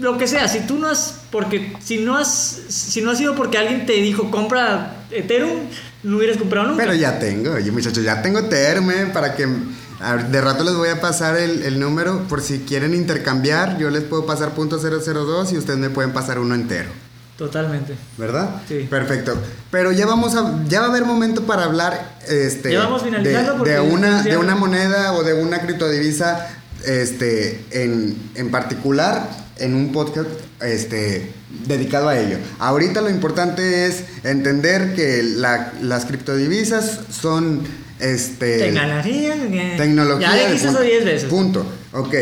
lo 0.00 0.18
que 0.18 0.26
sea, 0.26 0.48
si 0.48 0.60
tú 0.60 0.78
no 0.78 0.88
has, 0.88 1.20
porque 1.30 1.72
si 1.80 1.98
no 1.98 2.16
has, 2.16 2.28
si 2.68 3.02
no 3.02 3.10
ha 3.10 3.14
sido 3.14 3.34
porque 3.34 3.58
alguien 3.58 3.86
te 3.86 3.94
dijo 3.94 4.30
compra 4.30 5.04
Ethereum, 5.10 5.60
no 6.02 6.16
hubieras 6.16 6.36
comprado 6.36 6.68
nunca. 6.68 6.82
Pero 6.82 6.94
ya 6.94 7.18
tengo, 7.18 7.52
oye 7.52 7.70
muchachos, 7.70 8.02
ya 8.02 8.22
tengo 8.22 8.40
Ethereum 8.40 8.90
eh, 8.90 9.10
para 9.12 9.34
que 9.34 9.46
de 9.46 10.40
rato 10.40 10.64
les 10.64 10.74
voy 10.74 10.88
a 10.88 11.00
pasar 11.00 11.36
el, 11.36 11.62
el, 11.62 11.78
número 11.78 12.26
por 12.28 12.40
si 12.40 12.60
quieren 12.60 12.92
intercambiar, 12.92 13.78
yo 13.78 13.88
les 13.88 14.02
puedo 14.02 14.26
pasar 14.26 14.52
punto 14.52 14.80
.002 14.80 15.52
y 15.52 15.58
ustedes 15.58 15.78
me 15.78 15.90
pueden 15.90 16.12
pasar 16.12 16.40
uno 16.40 16.56
entero. 16.56 16.90
Totalmente. 17.36 17.94
¿Verdad? 18.18 18.62
Sí. 18.68 18.86
Perfecto. 18.88 19.36
Pero 19.70 19.92
ya 19.92 20.06
vamos 20.06 20.34
a, 20.36 20.62
ya 20.68 20.80
va 20.80 20.86
a 20.86 20.90
haber 20.90 21.04
momento 21.04 21.44
para 21.44 21.64
hablar 21.64 22.18
este, 22.28 22.68
de, 22.68 23.64
de, 23.64 23.80
una, 23.80 24.22
de 24.22 24.36
una 24.36 24.54
moneda 24.54 25.14
o 25.14 25.24
de 25.24 25.34
una 25.34 25.60
criptodivisa 25.60 26.48
este, 26.84 27.64
en, 27.70 28.16
en 28.34 28.50
particular 28.50 29.28
en 29.58 29.74
un 29.74 29.92
podcast 29.92 30.28
este, 30.60 31.30
dedicado 31.66 32.08
a 32.08 32.18
ello. 32.18 32.38
Ahorita 32.58 33.00
lo 33.00 33.10
importante 33.10 33.86
es 33.86 34.04
entender 34.24 34.94
que 34.94 35.22
las 35.22 36.04
criptodivisas 36.04 37.00
son 37.10 37.62
este, 38.00 38.58
tecnología. 38.58 39.34
Tecnología. 39.76 40.36
Ya 40.36 40.46
dijiste 40.48 40.68
eso 40.68 40.80
10 40.80 41.04
veces. 41.04 41.30
Punto. 41.30 41.64
Ok. 41.92 42.14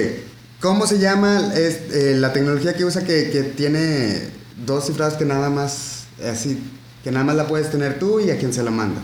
¿Cómo 0.60 0.86
se 0.86 0.98
llama 0.98 1.52
eh, 1.54 2.14
la 2.18 2.34
tecnología 2.34 2.74
que 2.74 2.84
usa 2.84 3.02
que, 3.02 3.30
que, 3.30 3.42
tiene 3.42 4.39
dos 4.64 4.86
cifras 4.86 5.14
que 5.14 5.24
nada 5.24 5.50
más 5.50 6.04
así 6.30 6.62
que 7.02 7.10
nada 7.10 7.24
más 7.24 7.36
la 7.36 7.46
puedes 7.46 7.70
tener 7.70 7.98
tú 7.98 8.20
y 8.20 8.30
a 8.30 8.38
quien 8.38 8.52
se 8.52 8.62
la 8.62 8.70
manda? 8.70 9.00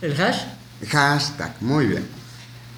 ¿El 0.00 0.20
hash? 0.20 0.38
Hashtag, 0.88 1.54
muy 1.60 1.86
bien. 1.86 2.06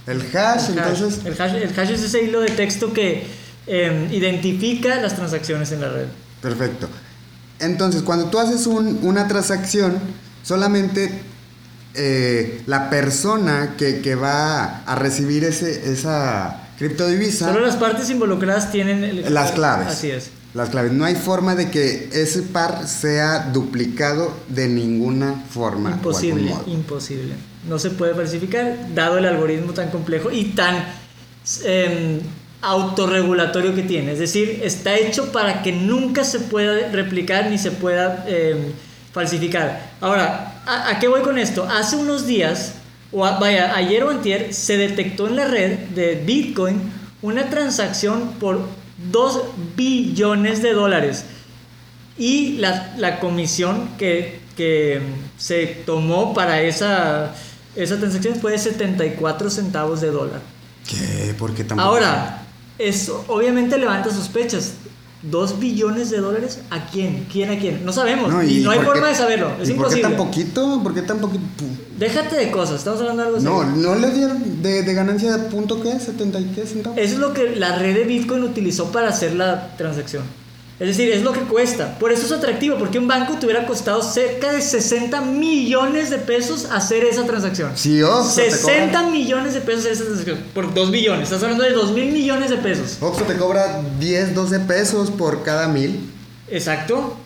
El 0.06 0.20
hash, 0.20 0.70
entonces. 0.70 1.20
El 1.24 1.40
hash, 1.40 1.54
el 1.54 1.78
hash 1.78 1.90
es 1.90 2.02
ese 2.02 2.22
hilo 2.22 2.40
de 2.40 2.48
texto 2.48 2.92
que 2.92 3.26
em, 3.66 4.12
identifica 4.12 5.00
las 5.00 5.16
transacciones 5.16 5.72
en 5.72 5.80
la 5.80 5.88
red. 5.90 6.06
Perfecto. 6.40 6.88
Entonces, 7.58 8.02
cuando 8.02 8.26
tú 8.26 8.38
haces 8.38 8.66
una 8.66 9.26
transacción, 9.26 9.98
solamente 10.42 11.10
eh, 11.94 12.62
la 12.66 12.90
persona 12.90 13.74
que, 13.78 14.00
que, 14.00 14.14
va 14.14 14.82
a 14.84 14.94
recibir 14.94 15.42
ese, 15.44 15.90
esa 15.90 16.68
criptodivisa. 16.78 17.46
Solo 17.46 17.64
las 17.64 17.76
partes 17.76 18.10
involucradas 18.10 18.70
tienen 18.70 19.32
las 19.32 19.52
claves. 19.52 19.88
Así 19.88 20.10
es. 20.10 20.30
Las 20.56 20.70
claves. 20.70 20.92
No 20.92 21.04
hay 21.04 21.14
forma 21.14 21.54
de 21.54 21.70
que 21.70 22.08
ese 22.12 22.42
par 22.42 22.88
sea 22.88 23.50
duplicado 23.52 24.32
de 24.48 24.68
ninguna 24.68 25.44
forma. 25.50 25.90
Imposible, 25.90 26.54
imposible 26.66 27.34
no 27.68 27.78
se 27.78 27.90
puede 27.90 28.14
falsificar, 28.14 28.94
dado 28.94 29.18
el 29.18 29.26
algoritmo 29.26 29.72
tan 29.72 29.90
complejo 29.90 30.30
y 30.30 30.44
tan 30.44 30.84
eh, 31.64 32.20
autorregulatorio 32.62 33.74
que 33.74 33.82
tiene. 33.82 34.12
Es 34.12 34.18
decir, 34.18 34.60
está 34.62 34.96
hecho 34.96 35.32
para 35.32 35.62
que 35.62 35.72
nunca 35.72 36.24
se 36.24 36.40
pueda 36.40 36.90
replicar 36.90 37.50
ni 37.50 37.58
se 37.58 37.72
pueda 37.72 38.24
em, 38.28 38.72
falsificar. 39.12 39.94
Ahora, 40.00 40.62
¿a, 40.66 40.98
qué 40.98 41.08
voy 41.08 41.22
con 41.22 41.38
esto? 41.38 41.64
Hace 41.64 41.96
unos 41.96 42.26
días, 42.26 42.74
o 43.12 43.20
vaya, 43.20 43.74
ayer 43.76 44.04
o 44.04 44.10
antier, 44.10 44.54
se 44.54 44.76
detectó 44.76 45.26
en 45.26 45.36
la 45.36 45.46
red 45.46 45.78
de 45.94 46.22
Bitcoin 46.24 46.80
una 47.22 47.50
transacción 47.50 48.34
por 48.38 48.60
2 49.10 49.42
billones 49.76 50.62
de 50.62 50.72
dólares. 50.72 51.24
Y 52.18 52.58
la, 52.58 52.94
la 52.96 53.20
comisión 53.20 53.90
que, 53.98 54.40
que 54.56 55.00
se 55.36 55.66
tomó 55.84 56.32
para 56.32 56.62
esa 56.62 57.34
esa 57.76 57.98
transacción 57.98 58.36
fue 58.36 58.52
de 58.52 58.58
74 58.58 59.50
centavos 59.50 60.00
de 60.00 60.10
dólar. 60.10 60.40
¿Qué? 60.88 61.34
¿Por 61.38 61.54
qué 61.54 61.62
tan 61.62 61.78
Ahora, 61.78 62.42
eso 62.78 63.24
obviamente 63.28 63.76
levanta 63.76 64.10
sospechas. 64.10 64.72
¿Dos 65.22 65.58
billones 65.58 66.10
de 66.10 66.18
dólares? 66.18 66.60
¿A 66.70 66.86
quién? 66.86 67.26
¿Quién 67.32 67.50
a 67.50 67.58
quién? 67.58 67.84
No 67.84 67.92
sabemos. 67.92 68.30
No, 68.30 68.42
y, 68.42 68.58
y 68.58 68.60
no 68.62 68.70
hay 68.70 68.80
forma 68.80 69.02
qué- 69.04 69.08
de 69.08 69.14
saberlo. 69.14 69.50
Es 69.60 69.68
¿y 69.70 69.72
¿Por 69.72 69.88
qué 69.88 69.98
imposible. 69.98 70.02
tan 70.02 70.16
poquito? 70.16 70.80
¿Por 70.82 70.94
qué 70.94 71.02
tan 71.02 71.18
poquito? 71.18 71.64
Déjate 71.98 72.36
de 72.36 72.50
cosas. 72.50 72.76
Estamos 72.78 73.00
hablando 73.00 73.22
de 73.22 73.28
algo 73.28 73.40
No, 73.40 73.60
serio. 73.60 73.76
no 73.76 73.94
le 73.96 74.10
dieron 74.12 74.62
de, 74.62 74.82
de 74.82 74.94
ganancia 74.94 75.36
de 75.36 75.48
punto 75.48 75.80
qué, 75.82 75.98
70 75.98 76.38
y 76.40 76.44
qué 76.54 76.66
centavos. 76.66 76.98
Eso 76.98 77.14
es 77.14 77.18
lo 77.18 77.32
que 77.32 77.56
la 77.56 77.76
red 77.78 77.94
de 77.94 78.04
Bitcoin 78.04 78.42
utilizó 78.42 78.92
para 78.92 79.08
hacer 79.08 79.34
la 79.34 79.74
transacción. 79.76 80.22
Es 80.78 80.88
decir, 80.88 81.10
es 81.10 81.22
lo 81.22 81.32
que 81.32 81.40
cuesta. 81.40 81.98
Por 81.98 82.12
eso 82.12 82.26
es 82.26 82.32
atractivo, 82.32 82.76
porque 82.76 82.98
un 82.98 83.08
banco 83.08 83.38
te 83.38 83.46
hubiera 83.46 83.66
costado 83.66 84.02
cerca 84.02 84.52
de 84.52 84.60
60 84.60 85.22
millones 85.22 86.10
de 86.10 86.18
pesos 86.18 86.66
hacer 86.70 87.04
esa 87.04 87.24
transacción. 87.24 87.72
Sí, 87.76 88.02
Oxxo 88.02 88.42
te 88.42 88.50
60 88.50 88.92
cobra, 88.92 89.10
millones 89.10 89.54
de 89.54 89.60
pesos 89.60 89.80
hacer 89.80 89.92
esa 89.92 90.04
transacción. 90.04 90.38
Por 90.52 90.74
2 90.74 90.90
billones. 90.90 91.24
Estás 91.24 91.42
hablando 91.42 91.64
de 91.64 91.70
2 91.70 91.92
mil 91.92 92.12
millones 92.12 92.50
de 92.50 92.58
pesos. 92.58 92.98
Oxxo 93.00 93.24
te 93.24 93.36
cobra 93.36 93.80
10, 93.98 94.34
12 94.34 94.60
pesos 94.60 95.10
por 95.10 95.42
cada 95.42 95.68
mil. 95.68 95.98
Exacto. 96.48 97.16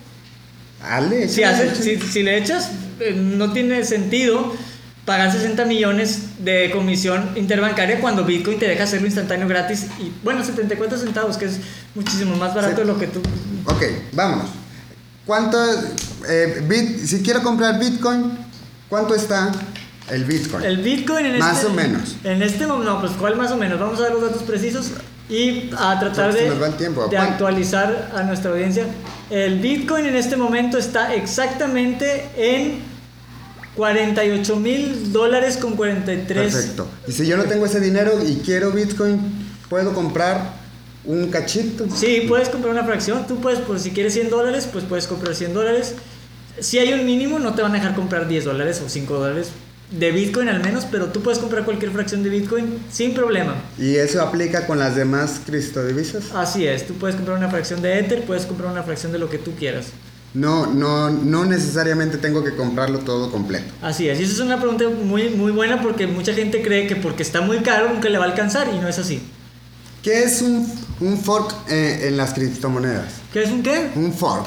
Ale, 0.81 1.27
Si, 1.27 1.43
si, 1.81 1.99
si 1.99 2.23
le 2.23 2.37
echas, 2.37 2.69
eh, 3.01 3.13
no 3.13 3.51
tiene 3.51 3.83
sentido 3.83 4.53
pagar 5.05 5.31
60 5.31 5.65
millones 5.65 6.43
de 6.43 6.69
comisión 6.71 7.31
interbancaria 7.35 7.99
cuando 7.99 8.23
Bitcoin 8.23 8.59
te 8.59 8.67
deja 8.67 8.83
hacerlo 8.83 9.07
instantáneo 9.07 9.47
gratis 9.47 9.87
y 9.99 10.11
bueno, 10.23 10.43
74 10.43 10.97
centavos, 10.97 11.37
que 11.37 11.45
es 11.45 11.59
muchísimo 11.95 12.35
más 12.35 12.53
barato 12.53 12.75
Sí. 12.75 12.81
de 12.81 12.85
lo 12.85 12.97
que 12.99 13.07
tú... 13.07 13.19
Ok, 13.65 13.83
vámonos. 14.13 14.49
¿Cuánto, 15.25 15.57
eh, 16.29 16.63
bit, 16.67 16.99
si 17.05 17.21
quiero 17.21 17.41
comprar 17.43 17.79
Bitcoin, 17.79 18.31
cuánto 18.89 19.15
está 19.15 19.51
el 20.09 20.25
Bitcoin? 20.25 20.63
El 20.65 20.77
Bitcoin 20.79 21.25
en 21.27 21.39
Más 21.39 21.57
este... 21.57 21.67
o 21.67 21.69
menos. 21.73 22.15
En 22.23 22.41
este 22.43 22.67
momento, 22.67 22.93
no, 22.93 22.99
pues 23.01 23.13
¿cuál 23.13 23.35
más 23.37 23.51
o 23.51 23.57
menos? 23.57 23.79
Vamos 23.79 23.99
a 23.99 24.03
dar 24.03 24.11
los 24.13 24.21
datos 24.21 24.43
precisos 24.43 24.87
y 25.29 25.69
a 25.77 25.97
tratar 25.99 26.31
Porque 26.31 26.49
se 26.49 26.49
de, 26.49 26.89
de 26.89 26.89
¿Cuán- 26.93 27.17
actualizar 27.27 28.11
a 28.15 28.23
nuestra 28.23 28.51
audiencia. 28.51 28.85
El 29.29 29.59
Bitcoin 29.59 30.05
en 30.05 30.15
este 30.15 30.35
momento 30.35 30.77
está 30.77 31.13
exactamente 31.15 32.25
en 32.35 32.90
48 33.75 34.55
mil 34.57 35.13
dólares 35.13 35.57
con 35.57 35.75
43 35.75 36.53
Perfecto. 36.53 36.87
Y 37.07 37.11
si 37.11 37.25
yo 37.25 37.37
no 37.37 37.45
tengo 37.45 37.65
ese 37.65 37.79
dinero 37.79 38.13
y 38.25 38.35
quiero 38.37 38.71
Bitcoin, 38.71 39.19
¿puedo 39.69 39.93
comprar 39.93 40.53
un 41.05 41.29
cachito? 41.29 41.87
Sí, 41.95 42.25
puedes 42.27 42.49
comprar 42.49 42.73
una 42.73 42.83
fracción. 42.83 43.25
Tú 43.27 43.39
puedes, 43.39 43.59
pues 43.59 43.81
si 43.81 43.91
quieres 43.91 44.13
100 44.13 44.29
dólares, 44.29 44.67
pues 44.71 44.83
puedes 44.85 45.07
comprar 45.07 45.35
100 45.35 45.53
dólares. 45.53 45.95
Si 46.59 46.79
hay 46.79 46.93
un 46.93 47.05
mínimo, 47.05 47.39
no 47.39 47.55
te 47.55 47.61
van 47.61 47.71
a 47.71 47.75
dejar 47.75 47.95
comprar 47.95 48.27
10 48.27 48.45
dólares 48.45 48.81
o 48.85 48.89
5 48.89 49.13
dólares 49.13 49.47
de 49.91 50.11
Bitcoin 50.11 50.47
al 50.47 50.63
menos, 50.63 50.85
pero 50.89 51.07
tú 51.07 51.21
puedes 51.21 51.39
comprar 51.39 51.65
cualquier 51.65 51.91
fracción 51.91 52.23
de 52.23 52.29
Bitcoin 52.29 52.79
sin 52.91 53.13
problema. 53.13 53.55
Y 53.77 53.95
eso 53.95 54.21
aplica 54.21 54.65
con 54.65 54.79
las 54.79 54.95
demás 54.95 55.41
criptodivisas. 55.45 56.31
Así 56.33 56.65
es, 56.65 56.87
tú 56.87 56.93
puedes 56.95 57.15
comprar 57.15 57.37
una 57.37 57.49
fracción 57.49 57.81
de 57.81 57.99
Ether, 57.99 58.23
puedes 58.23 58.45
comprar 58.45 58.71
una 58.71 58.83
fracción 58.83 59.11
de 59.11 59.19
lo 59.19 59.29
que 59.29 59.37
tú 59.37 59.53
quieras. 59.55 59.87
No, 60.33 60.65
no, 60.65 61.09
no 61.09 61.43
necesariamente 61.45 62.17
tengo 62.17 62.41
que 62.43 62.55
comprarlo 62.55 62.99
todo 62.99 63.29
completo. 63.31 63.65
Así 63.81 64.07
es, 64.07 64.19
y 64.19 64.23
esa 64.23 64.31
es 64.33 64.39
una 64.39 64.57
pregunta 64.59 64.85
muy, 64.89 65.29
muy 65.29 65.51
buena 65.51 65.81
porque 65.81 66.07
mucha 66.07 66.33
gente 66.33 66.61
cree 66.61 66.87
que 66.87 66.95
porque 66.95 67.21
está 67.23 67.41
muy 67.41 67.57
caro 67.59 67.89
nunca 67.93 68.07
le 68.07 68.17
va 68.17 68.25
a 68.25 68.27
alcanzar 68.29 68.69
y 68.73 68.79
no 68.79 68.87
es 68.87 68.97
así. 68.97 69.21
¿Qué 70.01 70.23
es 70.23 70.41
un, 70.41 70.65
un 71.01 71.17
fork 71.19 71.53
eh, 71.69 72.07
en 72.07 72.17
las 72.17 72.33
criptomonedas? 72.33 73.07
¿Qué 73.33 73.43
es 73.43 73.51
un 73.51 73.61
qué? 73.61 73.91
Un 73.95 74.13
fork. 74.13 74.45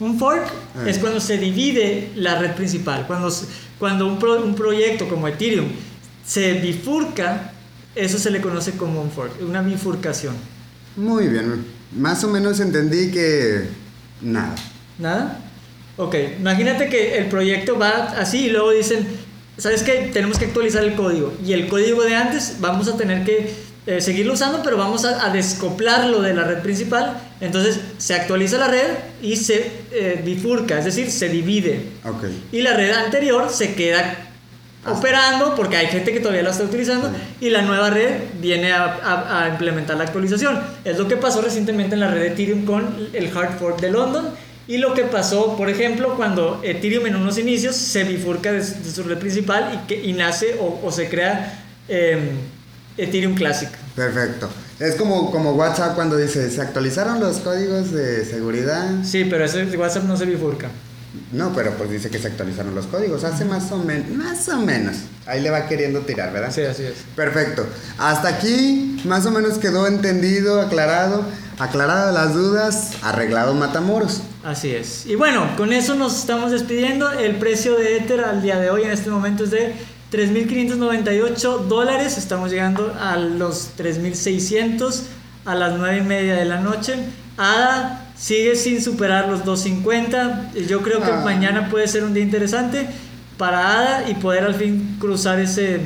Un 0.00 0.18
fork 0.18 0.46
Eh. 0.84 0.90
es 0.90 0.98
cuando 0.98 1.20
se 1.20 1.36
divide 1.38 2.10
la 2.16 2.38
red 2.38 2.52
principal. 2.54 3.06
Cuando, 3.06 3.30
cuando 3.78 4.06
un, 4.06 4.18
pro- 4.18 4.42
un 4.42 4.54
proyecto 4.54 5.06
como 5.08 5.28
Ethereum 5.28 5.68
se 6.26 6.54
bifurca, 6.54 7.52
eso 7.94 8.18
se 8.18 8.30
le 8.30 8.40
conoce 8.40 8.72
como 8.72 9.00
un 9.02 9.10
fork, 9.10 9.32
una 9.46 9.60
bifurcación. 9.62 10.34
Muy 10.96 11.28
bien. 11.28 11.64
Más 11.96 12.24
o 12.24 12.28
menos 12.28 12.58
entendí 12.60 13.10
que 13.10 13.68
nada. 14.22 14.54
¿Nada? 14.98 15.38
Ok, 15.96 16.14
imagínate 16.38 16.88
que 16.88 17.18
el 17.18 17.26
proyecto 17.26 17.78
va 17.78 18.14
así 18.18 18.46
y 18.46 18.50
luego 18.50 18.70
dicen, 18.70 19.06
¿sabes 19.56 19.82
qué? 19.82 20.10
Tenemos 20.12 20.38
que 20.38 20.46
actualizar 20.46 20.84
el 20.84 20.94
código. 20.94 21.32
Y 21.44 21.52
el 21.54 21.68
código 21.68 22.02
de 22.02 22.14
antes 22.16 22.56
vamos 22.60 22.88
a 22.88 22.96
tener 22.96 23.24
que 23.24 23.50
eh, 23.86 24.00
seguirlo 24.00 24.34
usando, 24.34 24.62
pero 24.62 24.76
vamos 24.76 25.04
a, 25.04 25.24
a 25.26 25.30
descoplarlo 25.32 26.20
de 26.20 26.34
la 26.34 26.44
red 26.44 26.58
principal. 26.60 27.16
Entonces 27.40 27.80
se 27.98 28.14
actualiza 28.14 28.58
la 28.58 28.68
red 28.68 28.88
y 29.22 29.36
se 29.36 29.70
eh, 29.92 30.20
bifurca, 30.24 30.78
es 30.78 30.84
decir, 30.84 31.10
se 31.10 31.28
divide. 31.28 31.80
Ok. 32.04 32.24
Y 32.52 32.60
la 32.62 32.74
red 32.74 32.90
anterior 32.92 33.48
se 33.50 33.74
queda 33.74 34.16
operando 34.86 35.54
porque 35.56 35.76
hay 35.76 35.86
gente 35.88 36.12
que 36.12 36.20
todavía 36.20 36.42
la 36.44 36.50
está 36.50 36.62
utilizando 36.62 37.10
y 37.40 37.50
la 37.50 37.62
nueva 37.62 37.90
red 37.90 38.18
viene 38.40 38.72
a, 38.72 38.84
a- 38.84 39.44
a 39.44 39.48
implementar 39.48 39.96
la 39.96 40.04
actualización. 40.04 40.60
Es 40.84 40.96
lo 40.98 41.08
que 41.08 41.16
pasó 41.16 41.40
recientemente 41.42 41.94
en 41.94 42.00
la 42.00 42.10
red 42.10 42.20
de 42.20 42.26
Ethereum 42.28 42.64
con 42.64 43.08
el 43.12 43.36
hard 43.36 43.58
fork 43.58 43.80
de 43.80 43.90
London 43.90 44.28
y 44.68 44.78
lo 44.78 44.94
que 44.94 45.04
pasó, 45.04 45.56
por 45.56 45.68
ejemplo, 45.68 46.16
cuando 46.16 46.60
Ethereum 46.64 47.06
en 47.06 47.16
unos 47.16 47.38
inicios 47.38 47.76
se 47.76 48.04
bifurca 48.04 48.52
de, 48.52 48.58
de 48.58 48.90
su 48.90 49.02
red 49.04 49.18
principal 49.18 49.72
y, 49.74 49.86
que, 49.86 50.02
y 50.04 50.12
nace 50.12 50.56
o, 50.60 50.80
o 50.82 50.90
se 50.90 51.08
crea 51.08 51.64
em, 51.88 52.30
Ethereum 52.96 53.34
Classic. 53.34 53.70
Perfecto. 53.94 54.48
Es 54.80 54.96
como, 54.96 55.30
como 55.30 55.52
WhatsApp 55.52 55.94
cuando 55.94 56.16
dice, 56.16 56.50
se 56.50 56.60
actualizaron 56.60 57.20
los 57.20 57.38
códigos 57.38 57.92
de 57.92 58.24
seguridad. 58.24 58.90
Sí, 59.04 59.24
pero 59.24 59.44
ese 59.44 59.64
WhatsApp 59.76 60.04
no 60.04 60.16
se 60.16 60.26
bifurca. 60.26 60.68
No, 61.32 61.52
pero 61.54 61.72
pues 61.72 61.90
dice 61.90 62.10
que 62.10 62.18
se 62.18 62.28
actualizaron 62.28 62.74
los 62.74 62.86
códigos. 62.86 63.24
Hace 63.24 63.44
más 63.44 63.70
o 63.72 63.78
menos. 63.78 64.10
Más 64.10 64.48
o 64.48 64.58
menos. 64.58 64.96
Ahí 65.26 65.40
le 65.40 65.50
va 65.50 65.66
queriendo 65.66 66.00
tirar, 66.00 66.32
¿verdad? 66.32 66.52
Sí, 66.52 66.62
así 66.62 66.82
es. 66.84 66.94
Perfecto. 67.14 67.66
Hasta 67.98 68.28
aquí 68.28 69.00
más 69.04 69.24
o 69.26 69.30
menos 69.30 69.58
quedó 69.58 69.86
entendido, 69.86 70.60
aclarado, 70.60 71.24
aclarado 71.58 72.12
las 72.12 72.34
dudas, 72.34 72.92
arreglado 73.02 73.54
Matamoros. 73.54 74.20
Así 74.46 74.70
es. 74.70 75.06
Y 75.06 75.16
bueno, 75.16 75.44
con 75.56 75.72
eso 75.72 75.96
nos 75.96 76.16
estamos 76.16 76.52
despidiendo. 76.52 77.10
El 77.10 77.34
precio 77.34 77.74
de 77.76 77.96
Ether 77.96 78.20
al 78.20 78.42
día 78.42 78.60
de 78.60 78.70
hoy 78.70 78.84
en 78.84 78.92
este 78.92 79.10
momento 79.10 79.42
es 79.42 79.50
de 79.50 79.74
3.598 80.12 81.62
dólares. 81.66 82.16
Estamos 82.16 82.52
llegando 82.52 82.94
a 83.00 83.16
los 83.16 83.70
3.600 83.76 85.02
a 85.44 85.56
las 85.56 85.76
9 85.76 85.98
y 85.98 86.02
media 86.02 86.36
de 86.36 86.44
la 86.44 86.60
noche. 86.60 86.94
ADA 87.36 88.06
sigue 88.16 88.54
sin 88.54 88.80
superar 88.80 89.28
los 89.28 89.44
250. 89.44 90.52
Yo 90.68 90.80
creo 90.80 91.00
que 91.00 91.10
Ah. 91.10 91.22
mañana 91.24 91.68
puede 91.68 91.88
ser 91.88 92.04
un 92.04 92.14
día 92.14 92.22
interesante 92.22 92.86
para 93.36 93.80
ADA 93.80 94.10
y 94.10 94.14
poder 94.14 94.44
al 94.44 94.54
fin 94.54 94.96
cruzar 95.00 95.40
ese, 95.40 95.80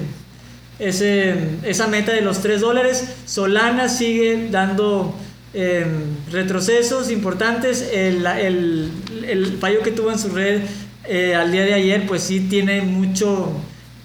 ese, 0.79 1.49
esa 1.63 1.87
meta 1.87 2.13
de 2.13 2.21
los 2.21 2.41
3 2.43 2.61
dólares. 2.61 3.05
Solana 3.25 3.89
sigue 3.89 4.49
dando 4.51 5.15
eh, 5.55 5.87
retrocesos 6.31 7.11
importantes. 7.11 7.89
El, 7.93 8.25
el, 8.27 8.91
el 9.27 9.59
fallo 9.59 9.81
que 9.83 9.91
tuvo 9.93 10.11
en 10.13 10.19
su 10.19 10.29
red 10.29 10.63
eh, 11.05 11.35
al 11.35 11.51
día 11.53 11.63
de 11.65 11.75
ayer, 11.75 12.07
pues 12.07 12.23
sí 12.23 12.41
tiene 12.41 12.83
mucho. 12.83 13.51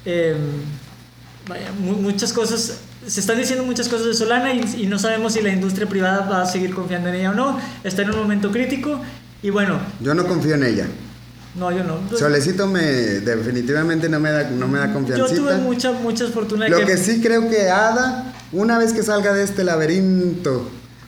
eh, 0.06 0.36
vaya, 1.48 1.72
mu- 1.80 1.98
muchas 1.98 2.34
cosas. 2.34 2.80
Se 3.06 3.20
están 3.20 3.38
diciendo 3.38 3.64
muchas 3.64 3.88
cosas 3.88 4.08
de 4.08 4.14
Solana 4.16 4.54
y, 4.54 4.62
y 4.84 4.88
no 4.88 4.98
sabemos 4.98 5.34
si 5.34 5.42
la 5.42 5.50
industria 5.50 5.88
privada 5.88 6.28
va 6.28 6.42
a 6.42 6.46
seguir 6.48 6.74
confiando 6.74 7.10
en 7.10 7.16
ella 7.16 7.32
o 7.32 7.36
no. 7.36 7.60
Está 7.84 8.02
en 8.02 8.10
un 8.12 8.18
momento 8.18 8.52
crítico. 8.52 9.00
Y 9.44 9.52
bueno, 9.52 9.80
Yo 10.02 10.16
no 10.16 10.26
confío 10.26 10.56
en 10.56 10.64
ella. 10.64 10.88
no, 11.56 11.72
yo 11.72 11.84
no. 11.84 12.00
Solecito 12.18 12.66
me 12.66 12.82
definitivamente 12.82 14.10
no 14.10 14.20
me 14.20 14.32
da, 14.32 14.50
no 14.50 14.68
me 14.68 14.80
da 14.80 14.88
Yo 14.88 14.94
confiancita. 14.94 15.36
tuve 15.40 15.56
mucha, 15.58 15.92
mucha 15.92 16.26
fortuna 16.30 16.68
Lo 16.68 16.80
que, 16.80 16.86
que 16.86 16.98
sí 16.98 17.22
creo 17.22 17.48
que 17.48 17.70
Ada, 17.70 18.34
una 18.52 18.80
vez 18.80 18.92
que 18.92 19.04
salga 19.04 19.34
de 19.34 19.44
este 19.44 19.64
laberinto 19.64 20.68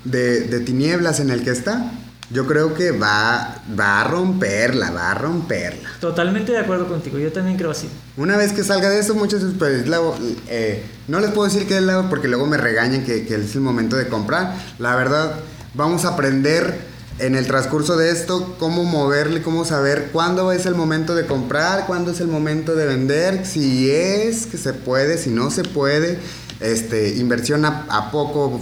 de, 0.10 0.42
de 0.42 0.60
tinieblas 0.60 1.20
en 1.20 1.30
el 1.30 1.44
que 1.44 1.52
está, 1.52 1.92
yo 2.30 2.46
creo 2.46 2.74
que 2.74 2.92
va, 2.92 3.62
va 3.80 4.02
a 4.02 4.04
romperla, 4.04 4.92
va 4.92 5.12
a 5.12 5.14
romperla. 5.14 5.90
Totalmente 6.00 6.52
de 6.52 6.60
acuerdo 6.60 6.88
contigo, 6.88 7.18
yo 7.18 7.32
también 7.32 7.58
creo 7.58 7.72
así. 7.72 7.88
Una 8.18 8.36
vez 8.36 8.52
que 8.52 8.64
salga 8.64 8.90
de 8.90 9.00
eso, 9.00 9.16
muchos 9.16 9.44
pues, 9.58 9.88
luego, 9.88 10.18
eh, 10.50 10.84
no 11.08 11.20
les 11.20 11.32
puedo 11.32 11.48
decir 11.48 11.68
que 11.68 11.78
es 11.78 11.84
la 11.84 12.10
porque 12.10 12.28
luego 12.28 12.46
me 12.46 12.58
regañan 12.58 13.06
que, 13.06 13.26
que 13.26 13.36
es 13.36 13.56
el 13.56 13.62
momento 13.62 13.96
de 13.96 14.08
comprar. 14.08 14.56
La 14.78 14.96
verdad, 14.96 15.36
vamos 15.74 16.04
a 16.04 16.10
aprender 16.10 16.98
en 17.20 17.36
el 17.36 17.48
transcurso 17.48 17.98
de 17.98 18.12
esto 18.12 18.56
cómo 18.60 18.84
moverle, 18.84 19.42
cómo 19.42 19.66
saber 19.66 20.10
cuándo 20.12 20.52
es 20.52 20.66
el 20.66 20.76
momento 20.76 21.16
de 21.16 21.26
comprar, 21.26 21.88
cuándo 21.88 22.12
es 22.12 22.20
el 22.20 22.28
momento 22.28 22.76
de 22.76 22.86
vender, 22.86 23.46
si 23.46 23.90
es 23.90 24.46
que 24.46 24.58
se 24.58 24.74
puede, 24.74 25.18
si 25.18 25.30
no 25.30 25.50
se 25.50 25.64
puede. 25.64 26.20
Este, 26.60 27.16
inversión 27.18 27.66
a, 27.66 28.10
poco, 28.12 28.60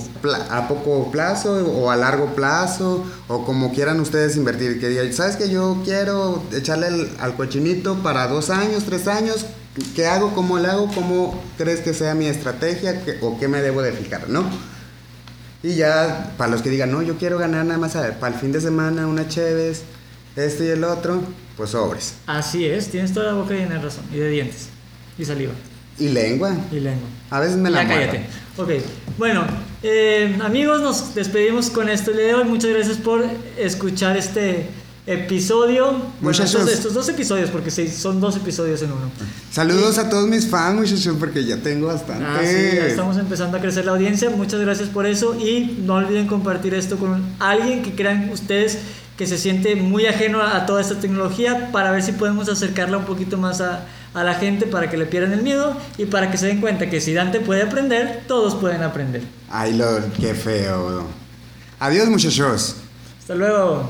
a 0.50 0.68
poco 0.68 1.12
plazo 1.12 1.54
o 1.66 1.90
a 1.90 1.96
largo 1.96 2.36
plazo 2.36 3.06
o 3.30 3.46
como 3.46 3.72
quieran 3.74 4.00
ustedes 4.02 4.36
invertir. 4.36 4.80
Que 4.82 4.90
digan, 4.90 5.14
¿sabes 5.14 5.38
que 5.38 5.50
yo 5.50 5.82
quiero 5.86 6.44
echarle 6.52 7.10
al 7.20 7.36
cochinito 7.36 7.96
para 8.04 8.28
dos 8.28 8.50
años, 8.50 8.84
tres 8.84 9.08
años? 9.08 9.46
¿Qué 9.96 10.08
hago? 10.08 10.34
¿Cómo 10.34 10.58
le 10.60 10.68
hago? 10.68 10.90
¿Cómo 10.94 11.42
crees 11.58 11.80
que 11.80 11.94
sea 11.94 12.16
mi 12.16 12.26
estrategia? 12.28 13.04
¿Qué- 13.06 13.18
¿O 13.22 13.38
qué 13.40 13.48
me 13.48 13.62
debo 13.62 13.82
de 13.82 13.92
fijar? 13.94 14.28
¿No? 14.30 14.44
Y 15.64 15.76
ya, 15.76 16.34
para 16.38 16.52
los 16.52 16.62
que 16.62 16.70
digan, 16.70 16.92
no, 16.92 17.02
yo 17.02 17.18
quiero 17.18 17.38
ganar 17.38 17.66
nada 17.66 17.80
más 17.80 17.94
para 17.94 18.34
el 18.34 18.40
fin 18.40 18.52
de 18.52 18.62
semana, 18.62 19.08
una 19.08 19.28
Cheves, 19.28 19.82
esto 20.36 20.64
y 20.64 20.68
el 20.68 20.84
otro, 20.84 21.22
pues 21.58 21.72
sobres. 21.72 22.16
Así 22.28 22.66
es, 22.66 22.90
tienes 22.90 23.14
toda 23.14 23.28
la 23.28 23.34
boca 23.34 23.54
llena 23.54 23.76
de 23.76 23.82
razón 23.82 24.04
y 24.14 24.18
de 24.18 24.30
dientes 24.30 24.68
y 25.18 25.26
saliva. 25.26 25.54
Y 26.00 26.10
lengua. 26.10 26.56
Y 26.72 26.80
lengua. 26.80 27.08
A 27.30 27.40
veces 27.40 27.58
me 27.58 27.70
la 27.70 27.84
Ya 27.84 27.90
cállate. 27.90 28.26
Ok, 28.58 28.70
bueno, 29.18 29.44
eh, 29.84 30.38
amigos, 30.42 30.82
nos 30.82 31.14
despedimos 31.14 31.70
con 31.70 31.90
esto 31.90 32.12
el 32.12 32.18
día 32.18 32.28
de 32.28 32.34
hoy. 32.36 32.44
Muchas 32.46 32.72
gracias 32.72 32.98
por 32.98 33.26
escuchar 33.58 34.16
este 34.16 34.68
episodio. 35.08 35.94
Bueno, 36.22 36.44
estos, 36.44 36.70
estos 36.70 36.94
dos 36.94 37.08
episodios, 37.10 37.50
porque 37.50 37.70
sí, 37.70 37.88
son 37.88 38.20
dos 38.20 38.38
episodios 38.38 38.82
en 38.82 38.92
uno. 38.92 39.12
Saludos 39.52 39.98
a 39.98 40.10
todos 40.10 40.28
mis 40.28 40.48
fans, 40.48 40.76
muchachos, 40.76 41.16
porque 41.20 41.46
ya 41.46 41.58
tengo 41.58 41.88
bastante. 41.88 42.26
Ah, 42.26 42.40
sí, 42.44 42.78
ya 42.78 42.88
estamos 42.88 43.18
empezando 43.18 43.58
a 43.58 43.62
crecer 43.62 43.86
la 43.86 43.92
audiencia. 43.92 44.30
Muchas 44.30 44.60
gracias 44.62 44.90
por 44.90 45.06
eso 45.06 45.36
y 45.36 45.78
no 45.86 45.96
olviden 45.96 46.28
compartir 46.28 46.74
esto 46.74 46.98
con 46.98 47.24
alguien 47.40 47.84
que 47.84 47.94
crean 47.94 48.30
ustedes 48.32 48.80
que 49.18 49.28
se 49.28 49.38
siente 49.38 49.76
muy 49.76 50.08
ajeno 50.08 50.42
a 50.42 50.66
toda 50.66 50.82
esta 50.82 50.96
tecnología 50.96 51.72
para 51.72 51.92
ver 51.92 52.04
si 52.04 52.12
podemos 52.14 52.50
acercarla 52.50 52.98
un 52.98 53.06
poquito 53.06 53.38
más 53.38 53.62
a, 53.62 53.86
a 54.16 54.24
la 54.24 54.34
gente 54.34 54.66
para 54.66 54.90
que 54.90 54.98
le 54.98 55.06
pierdan 55.06 55.34
el 55.34 55.44
miedo 55.44 55.76
y 55.98 56.06
para 56.06 56.32
que 56.32 56.38
se 56.38 56.48
den 56.48 56.62
cuenta 56.62 56.90
que 56.90 57.02
si 57.02 57.14
Dante 57.14 57.42
puede 57.42 57.62
aprender, 57.62 58.24
todos 58.28 58.56
pueden 58.56 58.82
aprender. 58.82 59.22
Ay, 59.52 59.74
lo, 59.74 59.86
qué 60.20 60.34
feo. 60.34 61.06
Adiós, 61.80 62.08
muchachos. 62.08 62.78
Hasta 63.20 63.36
luego. 63.36 63.90